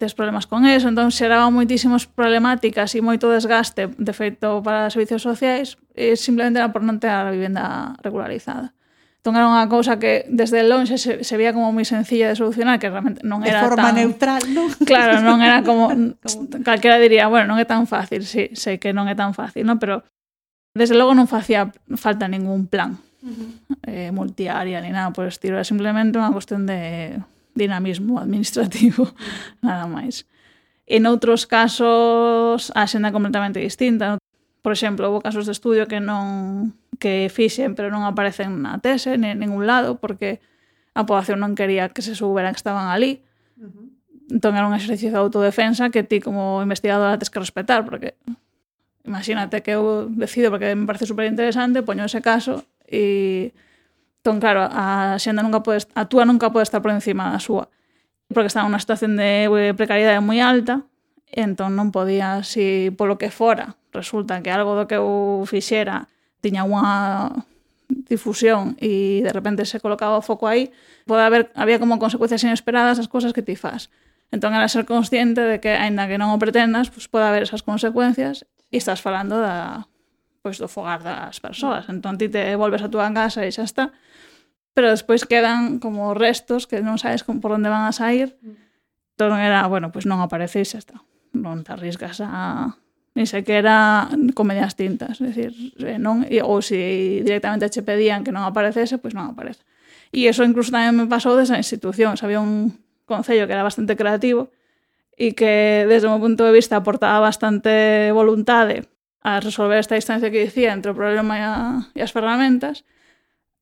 [0.05, 4.93] tes problemas con eso, entón xeraba moitísimas problemáticas e moito desgaste de feito para os
[4.93, 8.77] servicios sociais e simplemente era por non ter a vivenda regularizada.
[9.25, 12.77] Entón era unha cousa que desde lonxe se, se veía como moi sencilla de solucionar,
[12.77, 13.65] que realmente non era tan...
[13.65, 13.97] De forma tan...
[13.97, 14.69] neutral, non?
[14.91, 15.89] Claro, non era como...
[16.69, 19.81] calquera diría, bueno, non é tan fácil, sí, sei que non é tan fácil, non?
[19.81, 20.05] Pero
[20.77, 23.51] desde logo non facía falta ningún plan uh -huh.
[23.89, 27.17] eh, multiárea ni nada por estilo, era simplemente unha cuestión de
[27.55, 29.09] dinamismo administrativo,
[29.63, 30.27] nada máis.
[30.85, 34.21] En outros casos, a xenda é completamente distinta.
[34.61, 39.17] Por exemplo, houve casos de estudio que non que fixen, pero non aparecen na tese,
[39.17, 40.45] en ningún lado, porque
[40.93, 43.25] a poboación non quería que se souberan que estaban ali.
[43.57, 43.87] Uh -huh.
[44.37, 48.17] Entón era un exercicio de autodefensa que ti como investigadora tens que respetar, porque
[49.05, 53.53] imagínate que eu decido porque me parece super interesante, poño ese caso e
[54.25, 57.69] Entón, claro, a xenda nunca pode, a túa nunca pode estar por encima da súa,
[58.33, 60.89] porque está nunha situación de precariedade moi alta,
[61.29, 66.09] entón non podía, si polo que fora, resulta que algo do que eu fixera
[66.41, 67.45] tiña unha
[68.09, 70.73] difusión e de repente se colocaba o foco aí,
[71.05, 73.93] pode haber, había como consecuencias inesperadas as cousas que ti faz.
[74.33, 77.61] Entón era ser consciente de que, aínda que non o pretendas, pues, pode haber esas
[77.61, 79.85] consecuencias e estás falando da,
[80.41, 81.85] pois, do fogar das persoas.
[81.93, 83.93] Entón ti te volves a túa casa e xa está
[84.75, 88.35] pero despois quedan como restos que non sabes como por onde van a sair.
[88.43, 88.59] Mm.
[89.15, 91.01] Entón era, bueno, pois pues non apareces, está.
[91.31, 92.75] Non te arriscas a
[93.15, 95.55] ni sequera comedias tintas, é dicir,
[96.03, 99.63] non, ou se directamente che pedían que non aparecese, pois non aparece.
[100.11, 102.75] E iso incluso tamén me pasou desa institución, había un
[103.07, 104.51] concello que era bastante creativo
[105.15, 108.91] e que desde o meu punto de vista aportaba bastante voluntade
[109.23, 111.55] a resolver esta distancia que dicía entre o problema e, a,
[111.95, 112.83] e as ferramentas,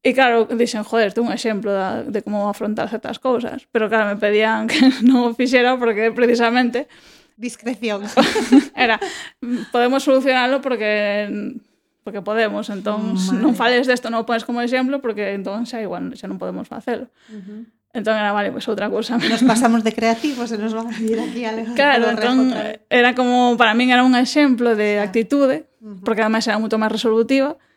[0.03, 3.71] E claro, dixen, joder, tú un exemplo da, de como afrontar certas cousas.
[3.71, 6.91] Pero claro, me pedían que non o fixera porque precisamente...
[7.39, 8.03] Discreción.
[8.75, 8.99] Era,
[9.71, 11.31] podemos solucionarlo porque
[12.03, 15.79] porque podemos, entón oh, non fales desto, non o pones como exemplo porque entón xa
[15.79, 17.07] igual xa non podemos facelo.
[17.31, 17.61] Uh -huh.
[17.95, 19.23] Entón era, vale, pois pues outra cousa.
[19.23, 22.51] Nos pasamos de creativos e nos van a vir aquí a Claro, entón
[22.91, 26.03] era como, para min era un exemplo de actitude, uh -huh.
[26.03, 27.72] porque ademais era moito máis resolutiva, uh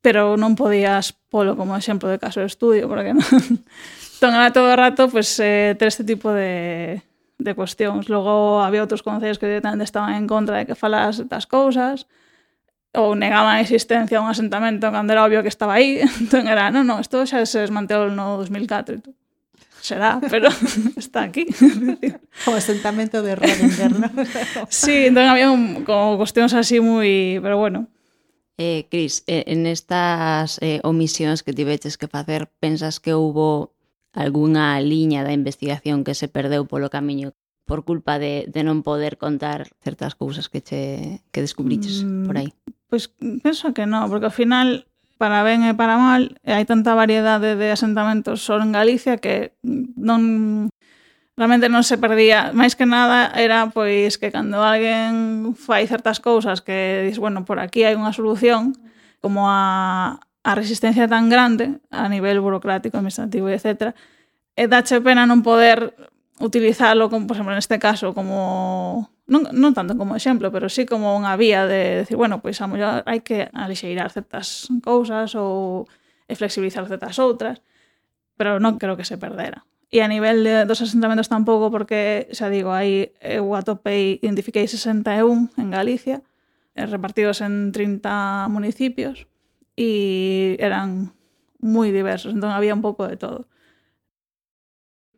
[0.00, 3.24] pero non podías polo como exemplo de caso de estudio, porque non...
[4.18, 7.06] Entón, era todo o rato pues, eh, ter este tipo de,
[7.38, 8.10] de cuestións.
[8.10, 12.10] Logo, había outros concellos que directamente estaban en contra de que falas das cousas,
[12.98, 16.02] ou negaban a existencia a un asentamento cando era obvio que estaba aí.
[16.22, 19.14] Entón era, non, non, isto xa se desmantelou no 2004 e tú.
[19.78, 20.50] Será, pero
[20.98, 21.46] está aquí.
[22.48, 24.10] o asentamento de Rodinger, non?
[24.68, 27.38] sí, entón había un, como cuestións así moi...
[27.38, 27.86] Pero bueno,
[28.58, 33.70] Eh, Cris, eh, en estas eh, omisións que tiveches que facer, pensas que houbo
[34.10, 37.38] algunha liña da investigación que se perdeu polo camiño
[37.70, 42.34] por culpa de, de non poder contar certas cousas que che que descubriches mm, por
[42.34, 42.50] aí?
[42.90, 44.90] Pois pues, penso que non, porque ao final
[45.22, 50.66] para ben e para mal, hai tanta variedade de asentamentos só en Galicia que non
[51.38, 56.58] realmente non se perdía, máis que nada era pois que cando alguén fai certas cousas
[56.66, 58.74] que dis, bueno, por aquí hai unha solución,
[59.22, 63.94] como a, a resistencia tan grande a nivel burocrático, administrativo, etc.
[64.58, 65.94] E dache pena non poder
[66.42, 71.14] utilizalo, como, por exemplo, neste caso, como non, non tanto como exemplo, pero sí como
[71.14, 75.86] unha vía de decir, bueno, pois a mellor hai que alixeirar certas cousas ou
[76.26, 77.62] flexibilizar certas outras,
[78.34, 79.62] pero non creo que se perdera.
[79.88, 84.68] E a nivel de, dos asentamentos tampouco, porque, xa digo, aí eu eh, atopei, identifiquei
[84.68, 86.20] 61 en Galicia,
[86.76, 89.24] eh, repartidos en 30 municipios,
[89.80, 91.16] e eran
[91.64, 93.48] moi diversos, entón había un pouco de todo.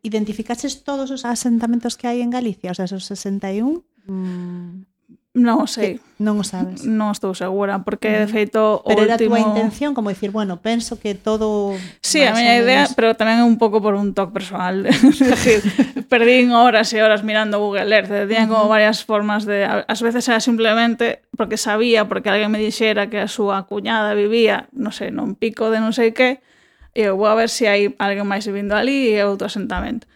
[0.07, 3.83] Identificaches todos os asentamentos que hai en Galicia, os sea, esos 61?
[4.07, 4.90] Mm.
[5.31, 6.03] Non o sei.
[6.03, 6.83] Que non o sabes.
[6.83, 9.15] Non estou segura, porque de feito o Pero último...
[9.15, 11.71] era a túa intención como dicir, bueno, penso que todo
[12.03, 12.93] Sí, a miña idea, menos...
[12.99, 14.83] pero tamén é un pouco por un toque personal.
[14.91, 15.63] decir,
[16.11, 20.27] perdín horas e horas mirando Google Earth, eh, tiña como varias formas de ás veces
[20.27, 25.15] era simplemente porque sabía, porque alguén me dixera que a súa cuñada vivía, non sei,
[25.15, 26.43] non pico de non sei que,
[26.91, 30.11] e eu vou a ver se si hai alguén máis vivindo ali e outro asentamento.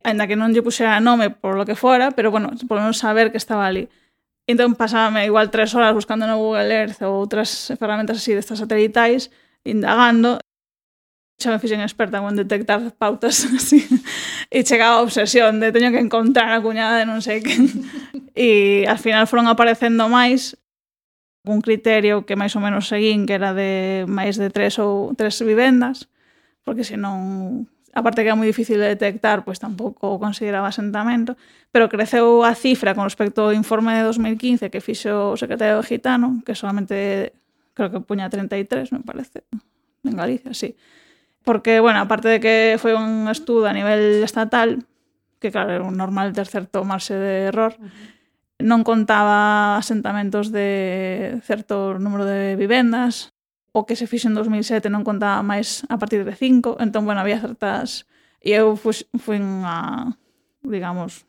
[0.00, 3.28] Ainda que non lle puxera nome por lo que fora, pero bueno, por non saber
[3.28, 3.92] que estaba ali.
[4.46, 9.34] Entón pasaba igual tres horas buscando no Google Earth ou outras ferramentas así destas satelitais,
[9.66, 10.38] indagando,
[11.36, 13.82] xa me fixen experta en detectar pautas así
[14.48, 17.68] e chegaba a obsesión de teño que encontrar a cuñada de non sei quen.
[18.36, 20.60] E al final foron aparecendo máis
[21.48, 25.40] un criterio que máis ou menos seguín que era de máis de tres ou tres
[25.40, 26.12] vivendas
[26.60, 27.64] porque senón
[27.96, 31.32] aparte que é moi difícil de detectar, pois tampouco o consideraba asentamento,
[31.72, 36.44] pero creceu a cifra con respecto ao informe de 2015 que fixo o secretario Gitano,
[36.44, 37.32] que solamente
[37.72, 39.48] creo que puña 33, me parece,
[40.04, 40.76] en Galicia, sí.
[41.40, 44.84] Porque, bueno, aparte de que foi un estudo a nivel estatal,
[45.40, 48.14] que claro, era un normal ter certo marxe de error, uh -huh
[48.56, 53.35] non contaba asentamentos de certo número de vivendas,
[53.76, 57.20] o que se fixo en 2007 non contaba máis a partir de 5, entón, bueno,
[57.20, 58.08] había certas...
[58.40, 60.16] E eu fui, fui a,
[60.64, 61.28] digamos,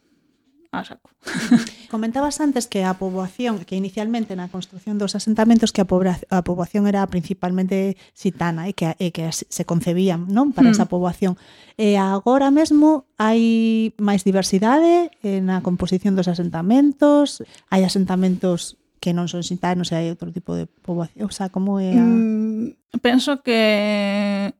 [0.71, 1.11] a saco.
[1.91, 6.39] Comentabas antes que a poboación, que inicialmente na construción dos asentamentos que a, pobra, a
[6.47, 10.75] poboación era principalmente xitana e que, e que se concebían non para mm.
[10.79, 11.35] esa poboación.
[11.75, 15.11] E agora mesmo hai máis diversidade
[15.43, 20.65] na composición dos asentamentos, hai asentamentos que non son xitanos e hai outro tipo de
[20.65, 21.27] poboación?
[21.27, 22.03] O sea, como é a...
[22.03, 24.53] Mm, penso que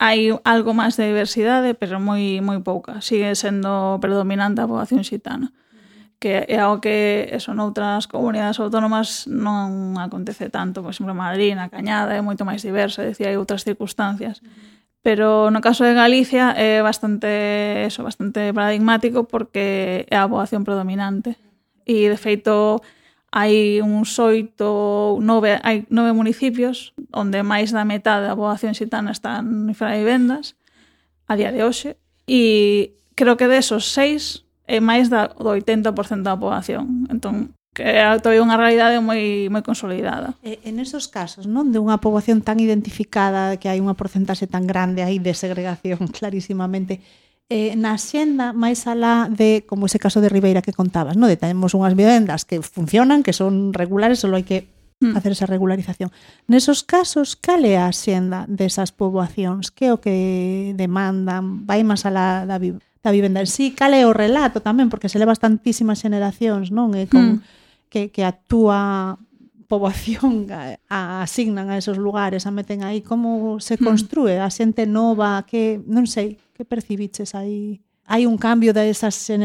[0.00, 3.04] hai algo máis de diversidade, pero moi moi pouca.
[3.04, 5.52] Sigue sendo predominante a poboación xitana
[6.24, 11.68] que é algo que eso noutras comunidades autónomas non acontece tanto, por exemplo, Madrid, na
[11.68, 14.40] Cañada é moito máis diversa, decía, hai outras circunstancias.
[15.04, 21.36] Pero no caso de Galicia é bastante eso, bastante paradigmático porque é a poboación predominante.
[21.84, 22.80] E de feito
[23.34, 29.42] hai uns oito, nove, hai nove municipios onde máis da metade da poboación xitana está
[29.42, 30.54] en infravivendas
[31.26, 31.98] a día de hoxe
[32.30, 37.10] e creo que desos seis é máis da, do 80% da poboación.
[37.10, 40.38] Entón, que é todavía unha realidade moi moi consolidada.
[40.46, 44.70] E, en esos casos, non, de unha poboación tan identificada que hai unha porcentaxe tan
[44.70, 47.02] grande aí de segregación clarísimamente,
[47.48, 51.28] eh, na xenda máis alá de, como ese caso de Ribeira que contabas, no?
[51.28, 54.64] de tenemos unhas vivendas que funcionan, que son regulares, só hai que
[55.04, 55.12] hmm.
[55.12, 56.08] facer esa regularización.
[56.48, 59.68] Nesos casos, cal é a xenda desas poboacións?
[59.68, 61.68] Que é o que demandan?
[61.68, 62.72] Vai máis alá da, vi
[63.04, 63.76] da vivenda en sí?
[63.76, 64.88] Cal é o relato tamén?
[64.88, 66.96] Porque se leva tantísimas xeneracións, non?
[66.96, 67.92] E con, mm.
[67.92, 69.20] que, que actúa
[69.74, 74.86] poboación a, a asignan a esos lugares, a meten aí como se construe a xente
[74.86, 77.82] nova, que non sei, que percibiches aí?
[78.04, 79.40] Hai un cambio desas de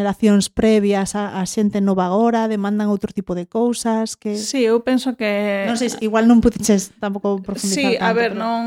[0.51, 4.83] previas a, a xente nova agora, demandan outro tipo de cousas que Si, sí, eu
[4.83, 8.43] penso que Non sei, igual non pudiches tampouco profundizar Si, sí, tanto, a ver, pero...
[8.43, 8.61] non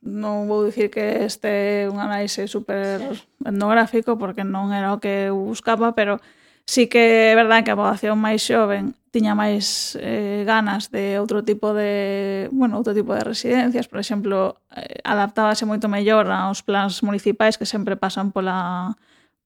[0.00, 3.04] non vou dicir que este é un análise super
[3.44, 6.18] etnográfico porque non era o que eu buscaba, pero
[6.66, 11.46] sí que é verdad que a poboación máis xoven tiña máis eh, ganas de outro
[11.46, 16.98] tipo de, bueno, outro tipo de residencias, por exemplo, eh, adaptábase moito mellor aos plans
[17.06, 18.98] municipais que sempre pasan pola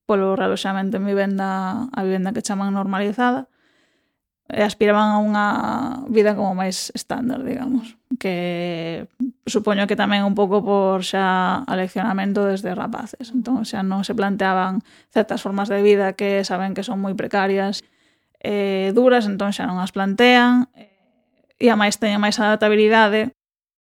[0.09, 3.45] polo realoxamento en vivenda, a vivenda que chaman normalizada
[4.49, 5.47] e aspiraban a unha
[6.09, 7.93] vida como máis estándar, digamos.
[8.17, 9.05] Que
[9.45, 13.29] supoño que tamén un pouco por xa aleccionamento desde rapaces.
[13.29, 14.81] Entón, xa non se planteaban
[15.13, 17.85] certas formas de vida que saben que son moi precarias
[18.41, 20.65] e duras, entón xa non as plantean.
[21.61, 23.37] E a máis teñen máis adaptabilidade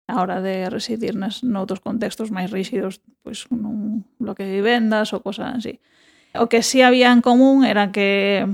[0.05, 5.26] a hora de residir nes, noutros contextos máis rígidos, pois nun bloque de vivendas ou
[5.26, 5.82] cosas así.
[6.38, 8.45] O que sí había en común era que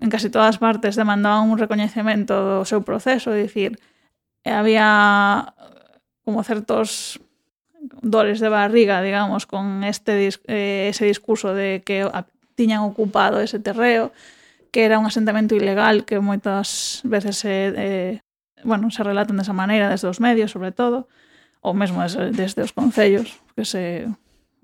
[0.00, 3.78] en casi todas partes demandaban un recoñecemento do seu proceso, é dicir,
[4.46, 5.54] había
[6.24, 7.18] como certos
[8.02, 12.06] dores de barriga, digamos, con este eh, ese discurso de que
[12.54, 14.12] tiñan ocupado ese terreo,
[14.70, 18.20] que era un asentamento ilegal que moitas veces se eh,
[18.64, 21.06] bueno, se relatan desa maneira desde os medios, sobre todo,
[21.62, 24.10] ou mesmo desde, desde os concellos, que se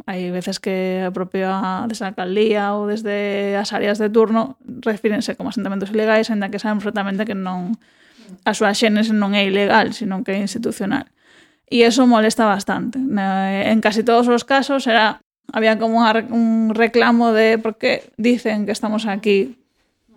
[0.05, 5.95] Hai veces que a propia desalcaldía ou desde as áreas de turno refírense como asentamentos
[5.95, 7.79] ilegais, ainda que saben perfectamente que non
[8.45, 11.09] a súa xénese non é ilegal, sino que é institucional.
[11.71, 13.01] E eso molesta bastante.
[13.01, 18.67] Eh, en casi todos os casos era había como un reclamo de por que dicen
[18.67, 19.63] que estamos aquí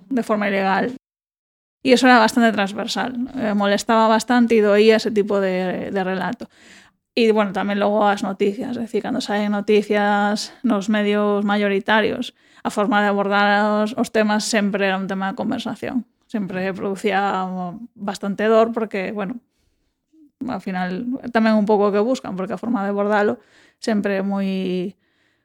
[0.10, 0.96] de forma ilegal.
[1.86, 6.52] E eso era bastante transversal, eh, molestaba bastante e doía ese tipo de, de relato.
[7.18, 12.70] E, bueno, tamén logo as noticias, é dicir, cando saen noticias nos medios mayoritarios, a
[12.70, 16.06] forma de abordar os, os temas sempre era un tema de conversación.
[16.30, 17.42] Sempre producía
[17.98, 19.42] bastante dor porque, bueno,
[20.46, 23.42] ao final tamén un pouco o que buscan, porque a forma de abordalo
[23.82, 24.94] sempre é moi,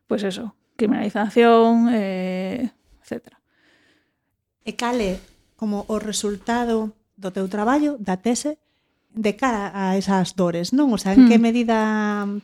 [0.04, 2.68] pois pues eso, criminalización, eh,
[3.00, 3.32] etc.
[4.68, 5.16] E cale
[5.56, 8.60] como o resultado do teu traballo, da tese,
[9.14, 10.92] de cara a esas dores, non?
[10.92, 11.28] O sea, en hmm.
[11.28, 11.78] que medida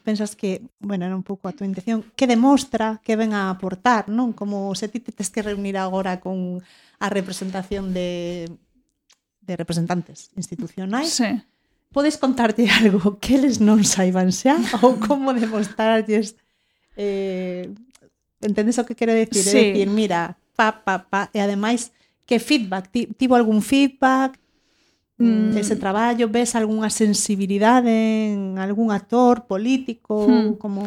[0.05, 4.13] pensas que, bueno, era un pouco a tua intención, que demostra que ven a aportar,
[4.13, 4.37] non?
[4.37, 6.61] Como se ti te tes que reunir agora con
[7.01, 8.53] a representación de,
[9.41, 11.09] de representantes institucionais.
[11.09, 11.41] Sí.
[11.89, 16.37] Podes contarte algo que eles non saiban xa ou como demostrarlles
[17.01, 17.73] eh,
[18.45, 19.41] entendes o que quero decir?
[19.41, 19.57] Sí.
[19.57, 21.97] É dicir, mira, pa, pa, pa, e ademais
[22.29, 24.37] que feedback, ti, tivo algún feedback,
[25.19, 25.57] mm.
[25.59, 26.31] ese traballo?
[26.31, 30.27] Ves algunha sensibilidade en algún actor político?
[30.27, 30.57] Mm.
[30.57, 30.83] como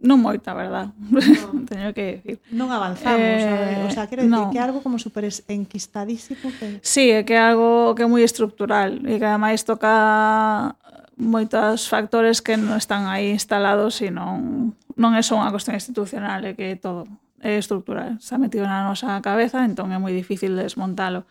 [0.00, 0.96] Non moita, verdad?
[0.96, 1.20] No.
[1.68, 2.40] Teño que dicir.
[2.56, 3.84] Non avanzamos, eh, a ver.
[3.84, 4.48] o sea, quero dicir no.
[4.48, 6.48] que é algo como super enquistadísimo.
[6.56, 6.80] Que...
[6.80, 10.72] Sí, é que é algo que é moi estructural e que ademais toca
[11.20, 16.48] moitos factores que non están aí instalados e non, non é só unha cuestión institucional,
[16.48, 17.04] é que todo
[17.44, 18.16] é estructural.
[18.16, 21.28] Está metido na nosa cabeza, entón é moi difícil desmontalo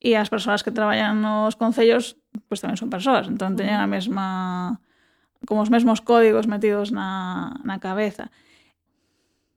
[0.00, 2.16] e as persoas que traballan nos concellos
[2.48, 4.80] pois tamén son persoas, entón teñen a mesma
[5.44, 8.32] como os mesmos códigos metidos na, na cabeza.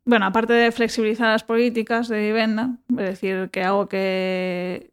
[0.05, 4.91] Bueno, aparte de flexibilizar as políticas de vivenda, é decir, que algo que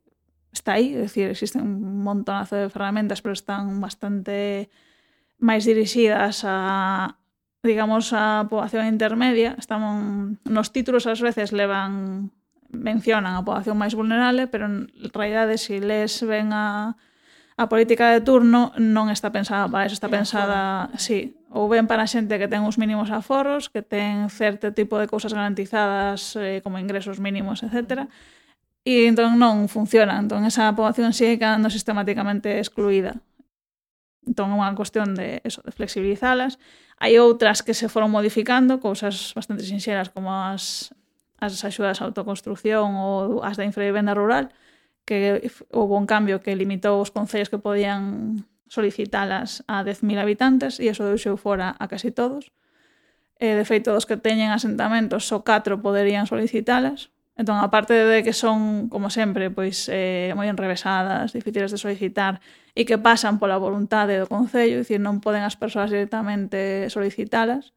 [0.55, 4.71] está aí, é decir, existe un montonazo de ferramentas, pero están bastante
[5.43, 7.19] máis dirixidas a,
[7.63, 9.59] digamos, a poboación intermedia.
[9.59, 12.31] Están, nos títulos ás veces levan
[12.73, 16.97] mencionan a poboación máis vulnerable, pero en realidade, se si les ven a,
[17.59, 20.99] a política de turno, non está pensada para eso, está Era pensada, fora.
[20.99, 25.11] sí, ou ben para xente que ten uns mínimos aforos, que ten certo tipo de
[25.11, 28.09] cousas garantizadas, eh, como ingresos mínimos, etcétera,
[28.87, 30.17] e entón non funciona.
[30.17, 33.21] Entón esa poboación sigue quedando sistemáticamente excluída.
[34.25, 36.57] Entón é unha cuestión de, eso, de flexibilizalas.
[37.01, 40.95] Hai outras que se foron modificando, cousas bastante sinxeras como as
[41.41, 44.53] as axudas á autoconstrucción ou as da infravivenda rural,
[45.09, 50.87] que houve un cambio que limitou os concellos que podían solicitalas a 10.000 habitantes e
[50.87, 52.55] eso deixou fora a casi todos.
[53.41, 57.11] E, de feito, os que teñen asentamentos, só 4 poderían solicitalas.
[57.35, 62.39] Entón, aparte de que son, como sempre, pois eh, moi enrevesadas, difíciles de solicitar
[62.77, 67.73] e que pasan pola voluntade do Concello, dicir, non poden as persoas directamente solicitalas,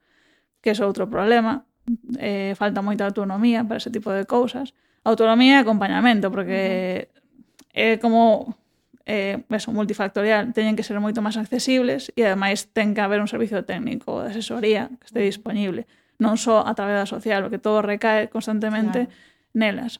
[0.59, 1.65] que é outro problema,
[2.19, 4.73] eh, falta moita autonomía para ese tipo de cousas.
[5.03, 7.11] Autonomía e acompañamento, porque
[7.73, 8.55] é como
[9.05, 13.27] eh, eso, multifactorial, teñen que ser moito máis accesibles e ademais ten que haber un
[13.27, 15.89] servicio técnico de asesoría que este disponible,
[16.23, 19.51] non só a través da social, porque todo recae constantemente claro.
[19.51, 19.99] nelas.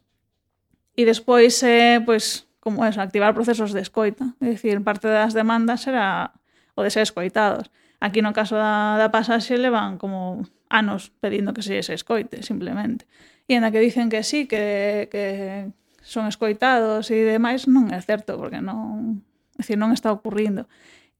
[0.95, 5.84] E despois, eh, pois, como eso, activar procesos de escoita, é dicir, parte das demandas
[5.84, 6.31] era
[6.77, 7.67] o de ser escoitados.
[7.99, 13.05] Aquí no caso da, da pasaxe levan como anos pedindo que se lles escoite, simplemente.
[13.45, 15.69] E en a que dicen que sí, que, que
[16.01, 19.21] son escoitados e demais, non é certo, porque non,
[19.55, 20.65] é dicir, non está ocurrindo.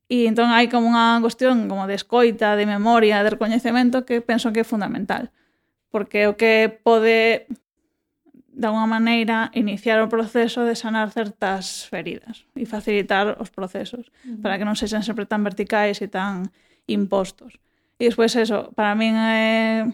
[0.10, 4.50] E entón hai como unha cuestión como de escoita, de memoria, de recoñecemento que penso
[4.50, 5.30] que é fundamental.
[5.94, 7.46] Porque o que pode
[8.54, 14.30] de unha maneira, iniciar o proceso de sanar certas feridas e facilitar os procesos uh
[14.30, 14.42] -huh.
[14.46, 16.54] para que non sexan sempre tan verticais e tan
[16.86, 17.58] impostos.
[18.04, 19.88] E despois eso, para min é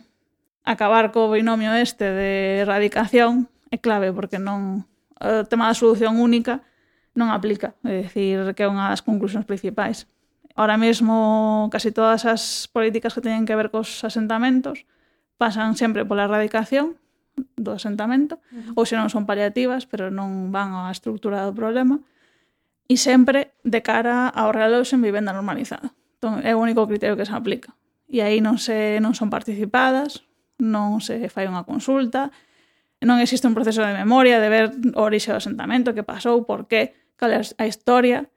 [0.65, 4.89] acabar co binomio este de erradicación é clave porque non
[5.21, 6.65] o tema da solución única
[7.13, 10.09] non aplica, é dicir que é unha das conclusións principais.
[10.57, 14.89] Ahora mesmo casi todas as políticas que teñen que ver cos asentamentos
[15.37, 16.97] pasan sempre pola erradicación
[17.61, 18.81] do asentamento, uh -huh.
[18.81, 22.01] ou se non son paliativas, pero non van á estructura do problema,
[22.89, 25.93] e sempre de cara ao realoxo en vivenda normalizada.
[26.17, 27.77] Entón, é o único criterio que se aplica
[28.09, 30.25] e aí non se non son participadas,
[30.57, 32.33] non se fai unha consulta,
[33.05, 34.65] non existe un proceso de memoria de ver
[34.97, 38.27] o orixe do asentamento, que pasou, por qué, cal é a historia,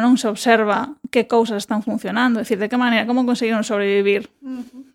[0.00, 4.32] non se observa que cousas están funcionando, é dicir, de que maneira, como conseguiron sobrevivir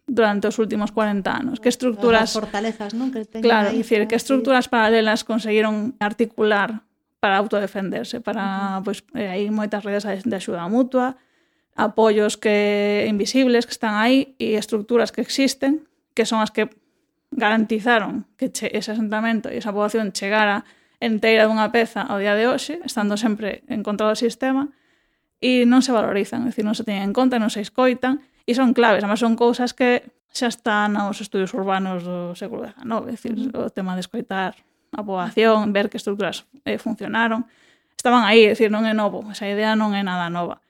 [0.09, 2.33] durante os últimos 40 anos, que estructuras...
[2.33, 3.13] As fortalezas, non?
[3.13, 6.83] Que claro, é dicir, que estructuras paralelas conseguiron articular
[7.21, 8.83] para autodefenderse, para, uh -huh.
[8.83, 11.15] pois, eh, hai moitas redes de axuda mutua,
[11.75, 15.83] apoios que invisibles que están aí e estructuras que existen
[16.15, 16.71] que son as que
[17.35, 20.63] garantizaron que che, ese asentamento e esa poboación chegara
[20.99, 24.71] enteira dunha peza ao día de hoxe, estando sempre en contra do sistema,
[25.43, 28.51] e non se valorizan, é dicir, non se teñen en conta, non se escoitan, e
[28.55, 33.13] son claves, además son cousas que xa están nos estudios urbanos do século XIX, é
[33.13, 34.55] dicir, o tema de escoitar
[34.95, 37.45] a poboación, ver que estructuras eh, funcionaron,
[37.93, 40.63] estaban aí, é dicir, non é novo, esa idea non é nada nova.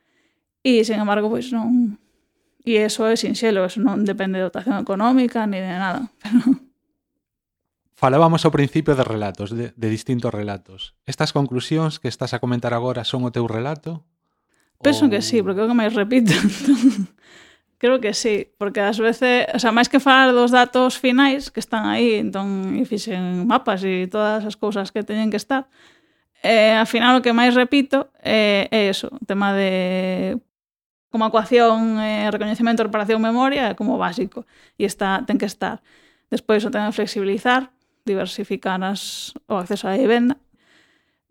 [0.65, 2.01] E, sen embargo, pois non...
[2.65, 6.09] E eso é sinxelo, eso non depende de dotación económica ni de nada.
[6.25, 6.65] Pero...
[7.93, 10.97] Falábamos ao principio de relatos, de, de distintos relatos.
[11.05, 14.01] Estas conclusións que estás a comentar agora son o teu relato?
[14.81, 15.11] Penso ou...
[15.13, 16.33] que sí, porque é o que máis repito.
[17.77, 21.61] Creo que sí, porque ás veces, o sea, máis que falar dos datos finais que
[21.61, 25.69] están aí, entón, e fixen mapas e todas as cousas que teñen que estar,
[26.41, 30.39] eh, ao final o que máis repito eh, é eso, o tema de
[31.15, 34.43] como acuación, eh, recoñecemento, reparación, memoria, como básico.
[34.75, 35.79] E está, ten que estar.
[36.27, 37.71] Despois o ten que flexibilizar,
[38.03, 40.35] diversificar as, o acceso á vivenda,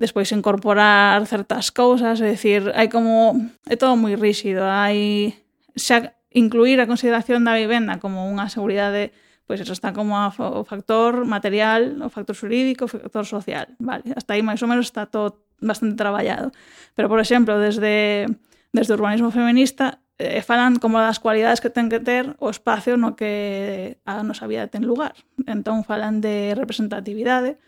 [0.00, 3.36] despois incorporar certas cousas, é dicir, hai como
[3.68, 4.64] é todo moi rígido.
[4.64, 5.36] hai
[5.76, 9.12] xa incluir a consideración da vivenda como unha seguridade,
[9.44, 14.16] pois eso está como a, o factor material, o factor xurídico, o factor social, vale,
[14.16, 16.56] hasta aí máis ou menos está todo bastante traballado.
[16.96, 18.32] Pero por exemplo, desde
[18.74, 22.98] desde o urbanismo feminista e falan como das cualidades que ten que ter o espacio
[22.98, 25.14] no que a nosa vida ten lugar.
[25.46, 27.58] Entón falan de representatividade,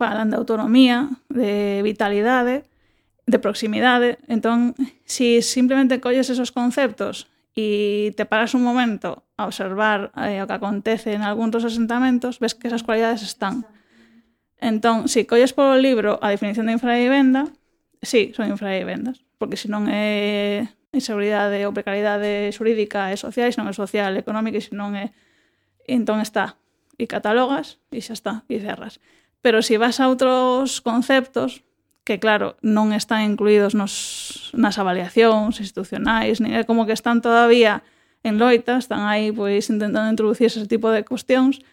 [0.00, 2.64] falan de autonomía, de vitalidade,
[3.28, 4.20] de proximidade.
[4.28, 10.48] Entón, si simplemente colles esos conceptos e te paras un momento a observar eh, o
[10.48, 13.68] que acontece en algúns dos asentamentos, ves que esas cualidades están.
[14.60, 17.48] Entón, si colles polo libro a definición de infravivenda,
[18.00, 23.74] sí, son infravivendas porque senón é inseguridade ou precariedade xurídica e social, e senón é
[23.74, 25.16] social, económica, e senón é...
[25.88, 26.60] E entón está,
[27.00, 29.00] e catalogas, e xa está, e cerras.
[29.40, 31.64] Pero se si vas a outros conceptos,
[32.04, 37.80] que claro, non están incluídos nos, nas avaliacións institucionais, nin é como que están todavía
[38.20, 41.64] en loita, están aí pois intentando introducir ese tipo de cuestións,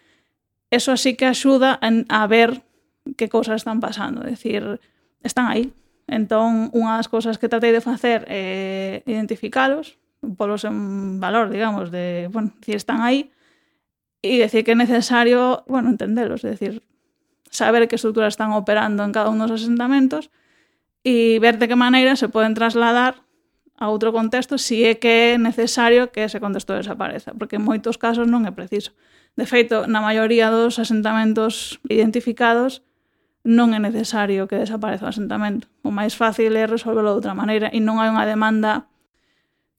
[0.72, 2.64] eso así que axuda a ver
[3.20, 4.80] que cousas están pasando, é dicir,
[5.20, 5.68] están aí,
[6.08, 10.00] Entón, unha das cousas que tratei de facer é identificalos,
[10.40, 13.28] polos en valor, digamos, de, bueno, si están aí,
[14.24, 16.80] e decir que é necesario, bueno, entendelos, é decir,
[17.52, 20.32] saber que estruturas están operando en cada un dos asentamentos
[21.04, 23.20] e ver de que maneira se poden trasladar
[23.78, 28.00] a outro contexto si é que é necesario que ese contexto desapareza, porque en moitos
[28.00, 28.96] casos non é preciso.
[29.38, 32.82] De feito, na maioría dos asentamentos identificados
[33.48, 35.72] non é necesario que desapareza o asentamento.
[35.80, 38.92] O máis fácil é resolverlo de outra maneira e non hai unha demanda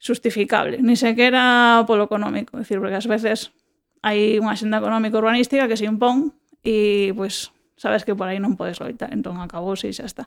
[0.02, 2.58] justificable, ni sequera polo económico.
[2.58, 3.54] É dicir, porque ás veces
[4.02, 6.34] hai unha xenda económico urbanística que se impón
[6.66, 10.26] e, pois, sabes que por aí non podes loitar, entón acabou e xa está.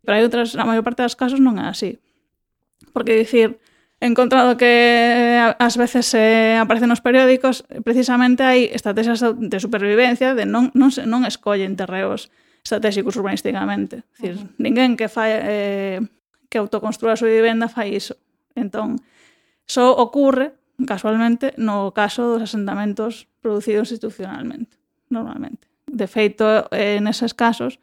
[0.00, 2.00] Pero hai outras, na maior parte das casos non é así.
[2.96, 3.60] Porque dicir,
[4.00, 10.48] he encontrado que ás veces se aparecen nos periódicos, precisamente hai estrategias de supervivencia, de
[10.48, 12.32] non, non, se, non escollen terreos
[12.62, 14.02] estratégicos urbanísticamente.
[14.16, 14.48] Dicir, uh -huh.
[14.58, 16.00] ninguén que fai eh,
[16.48, 18.16] que autoconstrúa a súa vivenda fai iso.
[18.54, 18.98] Entón,
[19.66, 20.56] só ocorre
[20.86, 24.76] casualmente no caso dos asentamentos producidos institucionalmente,
[25.10, 25.68] normalmente.
[25.86, 27.80] De feito, eh, neses casos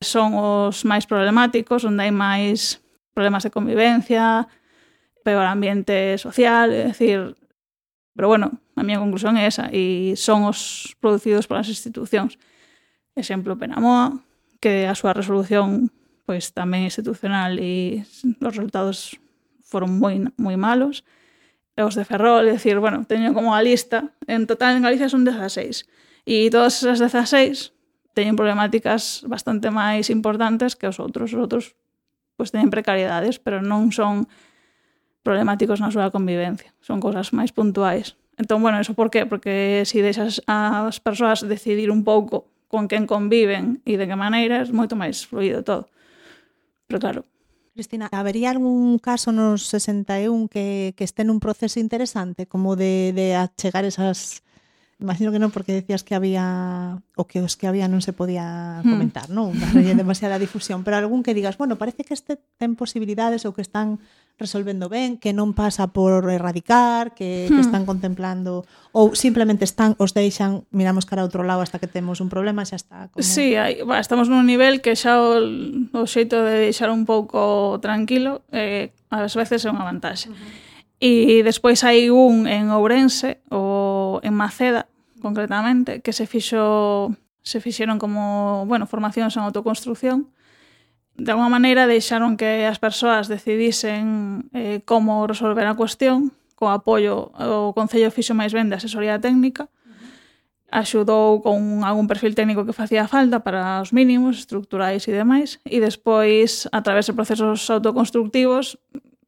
[0.00, 2.78] son os máis problemáticos, onde hai máis
[3.12, 4.46] problemas de convivencia,
[5.26, 7.34] peor ambiente social, é dicir,
[8.14, 12.38] pero bueno, a miña conclusión é esa, e son os producidos polas institucións
[13.18, 14.22] exemplo, Penamoa,
[14.60, 15.90] que a súa resolución
[16.28, 19.16] pois tamén institucional e os resultados
[19.64, 21.04] foron moi moi malos.
[21.78, 25.08] E os de Ferrol, é dicir, bueno, teño como a lista, en total en Galicia
[25.08, 25.88] son 16.
[26.28, 27.72] E todas esas 16
[28.12, 31.32] teñen problemáticas bastante máis importantes que os outros.
[31.32, 31.64] Os outros
[32.36, 34.28] pois teñen precariedades, pero non son
[35.22, 36.74] problemáticos na súa convivencia.
[36.84, 38.18] Son cousas máis puntuais.
[38.36, 39.26] Entón, bueno, eso por qué?
[39.26, 44.16] Porque se si deixas as persoas decidir un pouco con quen conviven e de que
[44.16, 45.88] maneira é moito máis fluido todo.
[46.86, 47.20] Pero claro,
[47.72, 53.34] Cristina, habería algún caso nos 61 que, que este nun proceso interesante como de, de
[53.34, 54.44] achegar esas
[54.98, 58.82] Imagino que non, porque decías que había o que os que había non se podía
[58.82, 58.90] hmm.
[58.90, 59.36] comentar, hmm.
[59.38, 59.54] non?
[59.54, 63.62] Darlle demasiada difusión, pero algún que digas, bueno, parece que este ten posibilidades ou que
[63.62, 64.02] están
[64.38, 67.54] resolvendo ben, que non pasa por erradicar, que, hmm.
[67.58, 68.62] que están contemplando
[68.94, 72.62] ou simplemente están os deixan, miramos cara a outro lado hasta que temos un problema,
[72.62, 73.20] xa está como...
[73.20, 75.42] Sí, hai, bueno, estamos nun nivel que xa o,
[75.92, 80.30] o xeito de deixar un pouco tranquilo eh, ás veces é unha vantaxe.
[80.30, 80.68] Uh -huh.
[80.98, 84.90] E despois hai un en Ourense ou en Maceda,
[85.22, 90.30] concretamente, que se fixo se fixeron como, bueno, formacións en autoconstrucción
[91.18, 97.34] de alguma maneira deixaron que as persoas decidisen eh, como resolver a cuestión co apoio
[97.34, 99.66] o Concello fixo máis ben de asesoría técnica
[100.70, 105.82] axudou con algún perfil técnico que facía falta para os mínimos estructurais e demais e
[105.82, 108.78] despois a través de procesos autoconstructivos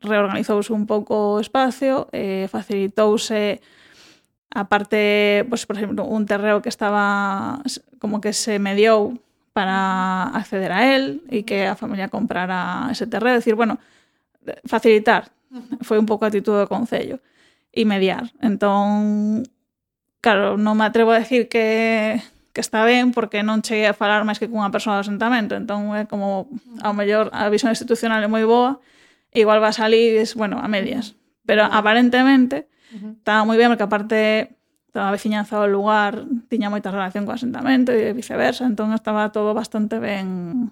[0.00, 3.58] reorganizouse un pouco o espacio e eh, facilitouse
[4.50, 7.62] a parte, pois, por exemplo, un terreo que estaba
[8.02, 9.14] como que se mediou
[9.52, 13.34] para acceder a él y que a familia comprara ese terreo.
[13.34, 13.78] Decir, bueno,
[14.64, 15.30] facilitar.
[15.82, 17.18] Foi un pouco a actitud do Concello.
[17.70, 18.30] E mediar.
[18.42, 19.42] Entón,
[20.22, 22.22] claro, non me atrevo a decir que
[22.52, 25.94] que está ben porque non cheguei a falar máis que cunha persoa do asentamento, entón
[25.94, 26.50] é como
[26.82, 28.82] ao mellor a visión institucional é moi boa,
[29.30, 31.14] e igual va a salir, bueno, a medias.
[31.46, 34.58] Pero aparentemente estaba moi ben porque aparte
[34.92, 39.54] toda a veciñanza do lugar tiña moita relación co asentamento e viceversa, entón estaba todo
[39.54, 40.70] bastante ben.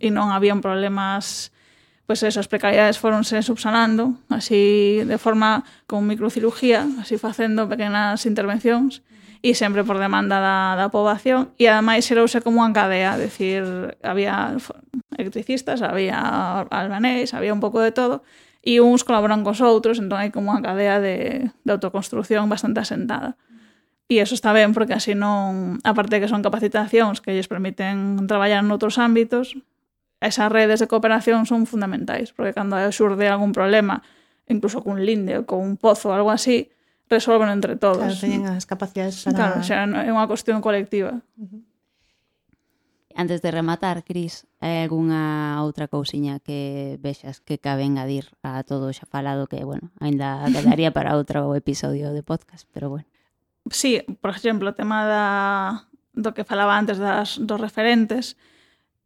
[0.00, 1.54] E non habían problemas
[2.04, 9.00] pois pues esas precariedades foronse subsanando así de forma con microcirugía, así facendo pequenas intervencións
[9.40, 13.64] e sempre por demanda da, da poboación e ademais xerouse como unha cadea, decir,
[14.04, 14.52] había
[15.16, 18.20] electricistas, había albanés, había un pouco de todo
[18.64, 23.36] e uns colaboran cos outros, entón hai como unha cadea de, de autoconstrucción bastante asentada.
[24.08, 25.76] E eso está ben, porque así non...
[25.84, 29.60] Aparte que son capacitacións que lles permiten traballar noutros ámbitos,
[30.24, 34.00] esas redes de cooperación son fundamentais, porque cando xurde algún problema,
[34.48, 36.72] incluso cun linde ou con un pozo ou algo así,
[37.12, 38.00] resolven entre todos.
[38.00, 39.36] Claro, teñen as capacidades para...
[39.36, 41.20] Claro, xa é unha cuestión colectiva.
[41.36, 41.60] Uh -huh.
[43.16, 48.90] Antes de rematar, Cris, hai algunha outra cousiña que vexas que cabe engadir a todo
[48.90, 53.06] xa falado que, bueno, aínda quedaría para outro episodio de podcast, pero bueno.
[53.70, 55.26] Sí, por exemplo, o tema da,
[56.10, 58.34] do que falaba antes das, dos referentes,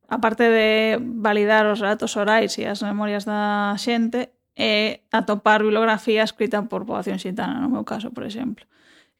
[0.09, 6.65] aparte de validar os relatos orais e as memorias da xente, é atopar bibliografía escrita
[6.65, 8.65] por poboación xitana, no meu caso, por exemplo,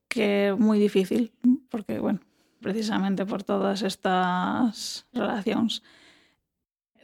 [0.09, 1.29] que é moi difícil,
[1.69, 2.25] porque, bueno,
[2.61, 5.83] precisamente por todas estas relacións.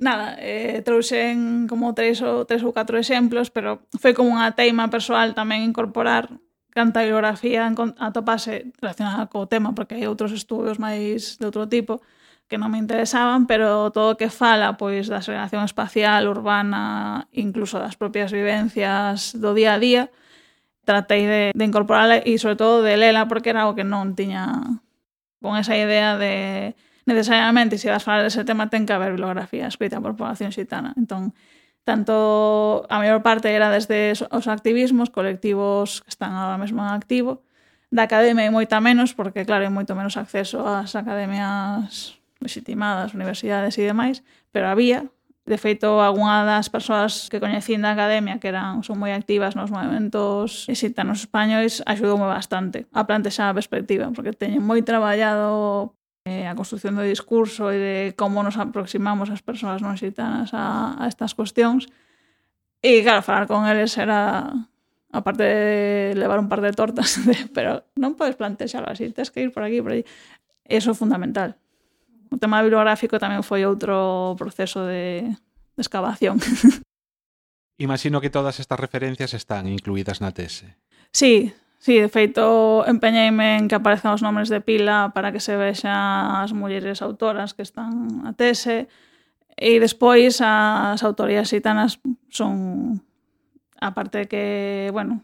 [0.00, 4.90] Nada, eh, trouxen como tres ou, tres ou catro exemplos, pero foi como unha teima
[4.90, 6.34] persoal tamén incorporar
[6.74, 7.70] canta biografía
[8.02, 12.02] atopase relacionada co tema, porque hai outros estudos máis de outro tipo
[12.50, 17.78] que non me interesaban, pero todo o que fala pois da segregación espacial, urbana, incluso
[17.78, 20.02] das propias vivencias do día a día,
[20.84, 24.44] tratei de, de incorporarla e sobre todo de lela porque era algo que non tiña
[25.44, 26.74] con esa idea de
[27.04, 30.96] necesariamente se si vas falar dese tema ten que haber bibliografía escrita por población xitana.
[30.96, 31.36] Entón,
[31.84, 37.44] tanto a maior parte era desde os activismos, colectivos que están agora mesmo en activo,
[37.92, 43.76] da academia e moita menos, porque claro, hai moito menos acceso ás academias legitimadas, universidades
[43.76, 45.12] e demais, pero había,
[45.44, 49.68] De feito, algunha das persoas que coñecín da academia que eran son moi activas nos
[49.68, 55.92] movimentos exitanos españois axudoume bastante a plantexar a perspectiva, porque teñen moi traballado
[56.24, 60.96] eh, a construción do discurso e de como nos aproximamos as persoas non xitanas a,
[60.96, 61.92] a estas cuestións.
[62.80, 64.48] E claro, falar con eles era
[65.12, 69.44] aparte de levar un par de tortas, de, pero non podes plantexarlo así, tens que
[69.44, 70.08] ir por aquí, por aí.
[70.64, 71.60] Eso é fundamental.
[72.30, 75.28] O tema bibliográfico tamén foi outro proceso de,
[75.76, 76.38] de excavación.
[77.78, 80.78] Imagino que todas estas referencias están incluídas na tese.
[81.10, 81.50] Sí,
[81.82, 86.38] sí, de feito empeñeime en que aparezcan os nomes de pila para que se vexan
[86.38, 88.86] as mulleres autoras que están na tese
[89.58, 91.98] e despois as autorías xitanas
[92.30, 93.02] son
[93.80, 95.22] aparte de que, bueno,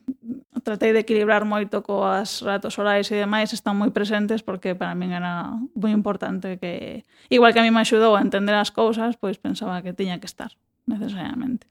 [0.62, 5.14] tratei de equilibrar moito coas ratos orais e demais, están moi presentes porque para min
[5.14, 9.40] era moi importante que, igual que a mí me axudou a entender as cousas, pois
[9.40, 10.52] pensaba que tiña que estar
[10.86, 11.66] necesariamente.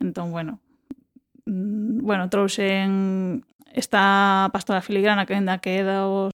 [0.00, 0.60] Entón, bueno,
[1.46, 6.32] mm, bueno, trouxen esta pastora filigrana que ainda queda os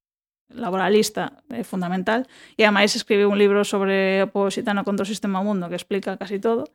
[0.53, 5.41] laboralista é fundamental e ademais escribiu un libro sobre o povo xitano contra o sistema
[5.41, 6.69] mundo que explica casi todo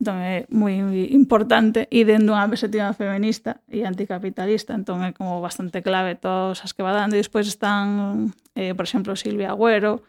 [0.00, 0.80] entón é moi
[1.12, 6.72] importante e dentro unha perspectiva feminista e anticapitalista, entón é como bastante clave todas as
[6.72, 10.00] que va dando e despois están, eh, por exemplo, Silvia Agüero,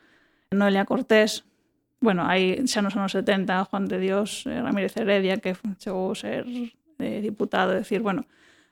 [0.56, 1.44] Noelia Cortés,
[2.00, 6.18] bueno, hai xa nos anos 70 Juan de Dios eh, Ramírez Heredia que chegou a
[6.18, 8.24] ser eh, diputado, decir, bueno,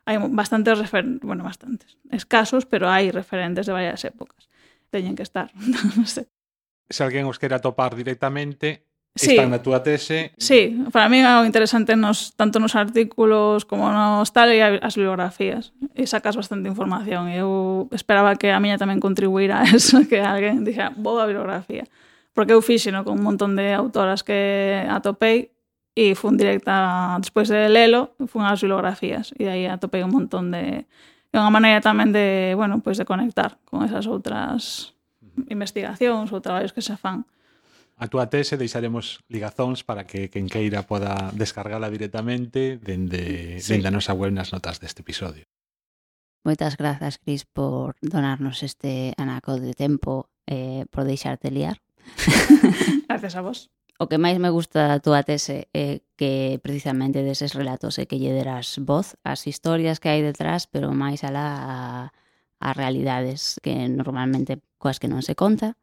[0.07, 4.47] hai bastantes referentes, bueno, bastantes, escasos, pero hai referentes de varias épocas.
[4.89, 5.51] Teñen que estar,
[5.99, 6.32] non sei.
[6.89, 9.32] Se alguén os quere atopar directamente, sí.
[9.32, 10.32] están na túa tese.
[10.38, 14.95] Sí, para mí é algo interesante nos, tanto nos artículos como nos tal e as
[14.95, 15.74] bibliografías.
[15.95, 17.28] E sacas bastante información.
[17.30, 21.86] Eu esperaba que a miña tamén contribuíra a eso, que alguén dixera, boa bibliografía.
[22.34, 25.51] Porque eu fixeno con un montón de autoras que atopei
[25.97, 29.34] e fun directa, despois de lelo, fun ás bibliografías.
[29.36, 30.86] E aí atopei un montón de...
[31.30, 34.97] É unha maneira tamén de, bueno, pois de conectar con esas outras
[35.45, 37.22] investigacións ou traballos que se fan.
[37.22, 37.38] Uh
[37.99, 43.75] a túa tese deixaremos ligazóns para que quen queira poda descargala directamente dende, sí.
[43.75, 45.43] dende a nosa web nas notas deste episodio.
[46.47, 51.83] Moitas grazas, Cris, por donarnos este anaco de tempo eh, por deixarte liar.
[53.11, 53.67] Gracias a vos.
[53.99, 58.15] O que máis me gusta da túa tese é que precisamente deses relatos é que
[58.15, 61.79] lle deras voz ás historias que hai detrás, pero máis alá a,
[62.63, 65.75] a realidades que normalmente coas que non se conta.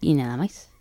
[0.00, 0.72] E nada máis.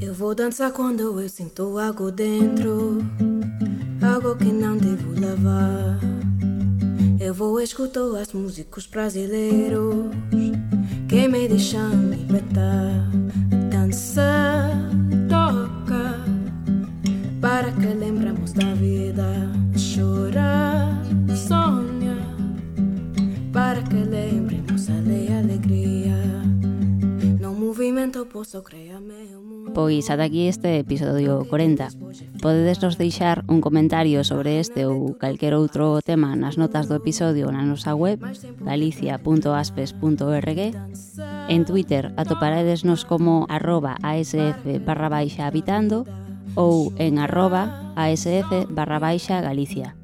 [0.00, 2.98] Eu vou dançar quando eu sinto algo dentro,
[4.02, 5.98] algo que não devo levar.
[7.20, 10.06] Eu vou escutar as músicos brasileiros
[11.08, 13.10] que me deixam libertar.
[13.70, 14.70] Dança,
[15.28, 16.18] toca,
[17.40, 19.24] para que lembramos da vida.
[19.76, 20.59] Chora,
[29.74, 31.88] Pois ata aquí este episodio 40.
[32.40, 37.52] Podedes nos deixar un comentario sobre este ou calquer outro tema nas notas do episodio
[37.52, 38.22] na nosa web
[38.64, 40.60] galicia.aspes.org
[41.50, 46.06] En Twitter atoparedesnos como arroba asf barra baixa habitando
[46.56, 49.96] ou en arroba asf barra baixa galicia.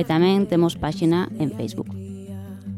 [0.00, 2.05] E tamén temos páxina en Facebook.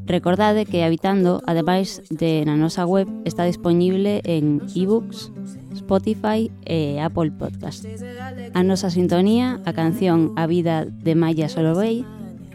[0.09, 5.29] Recordade que Habitando, ademais de na nosa web, está disponible en ebooks,
[5.77, 7.85] Spotify e Apple Podcast.
[8.57, 12.09] A nosa sintonía, a canción A vida de Maya Solovey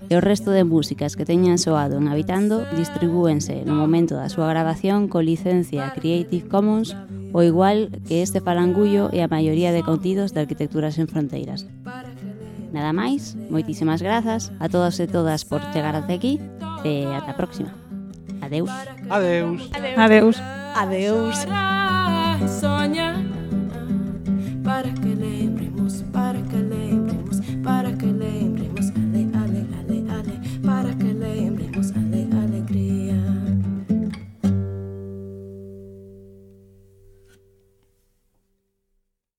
[0.10, 4.49] e o resto de músicas que teñan soado en Habitando distribúense no momento da súa
[4.49, 6.97] grabación co licencia Creative Commons
[7.38, 11.70] o igual que este falangullo e a maioría de contidos de Arquitecturas en Fronteiras.
[12.74, 16.42] Nada máis, moitísimas grazas a todos e todas por chegar até aquí
[16.84, 17.70] e ata a próxima.
[18.42, 18.70] Adeus.
[19.10, 19.70] Adeus.
[19.72, 20.38] Adeus.
[20.76, 21.38] Adeus.
[21.46, 22.50] Adeus.
[22.50, 23.22] Soña
[24.64, 25.53] para que lembres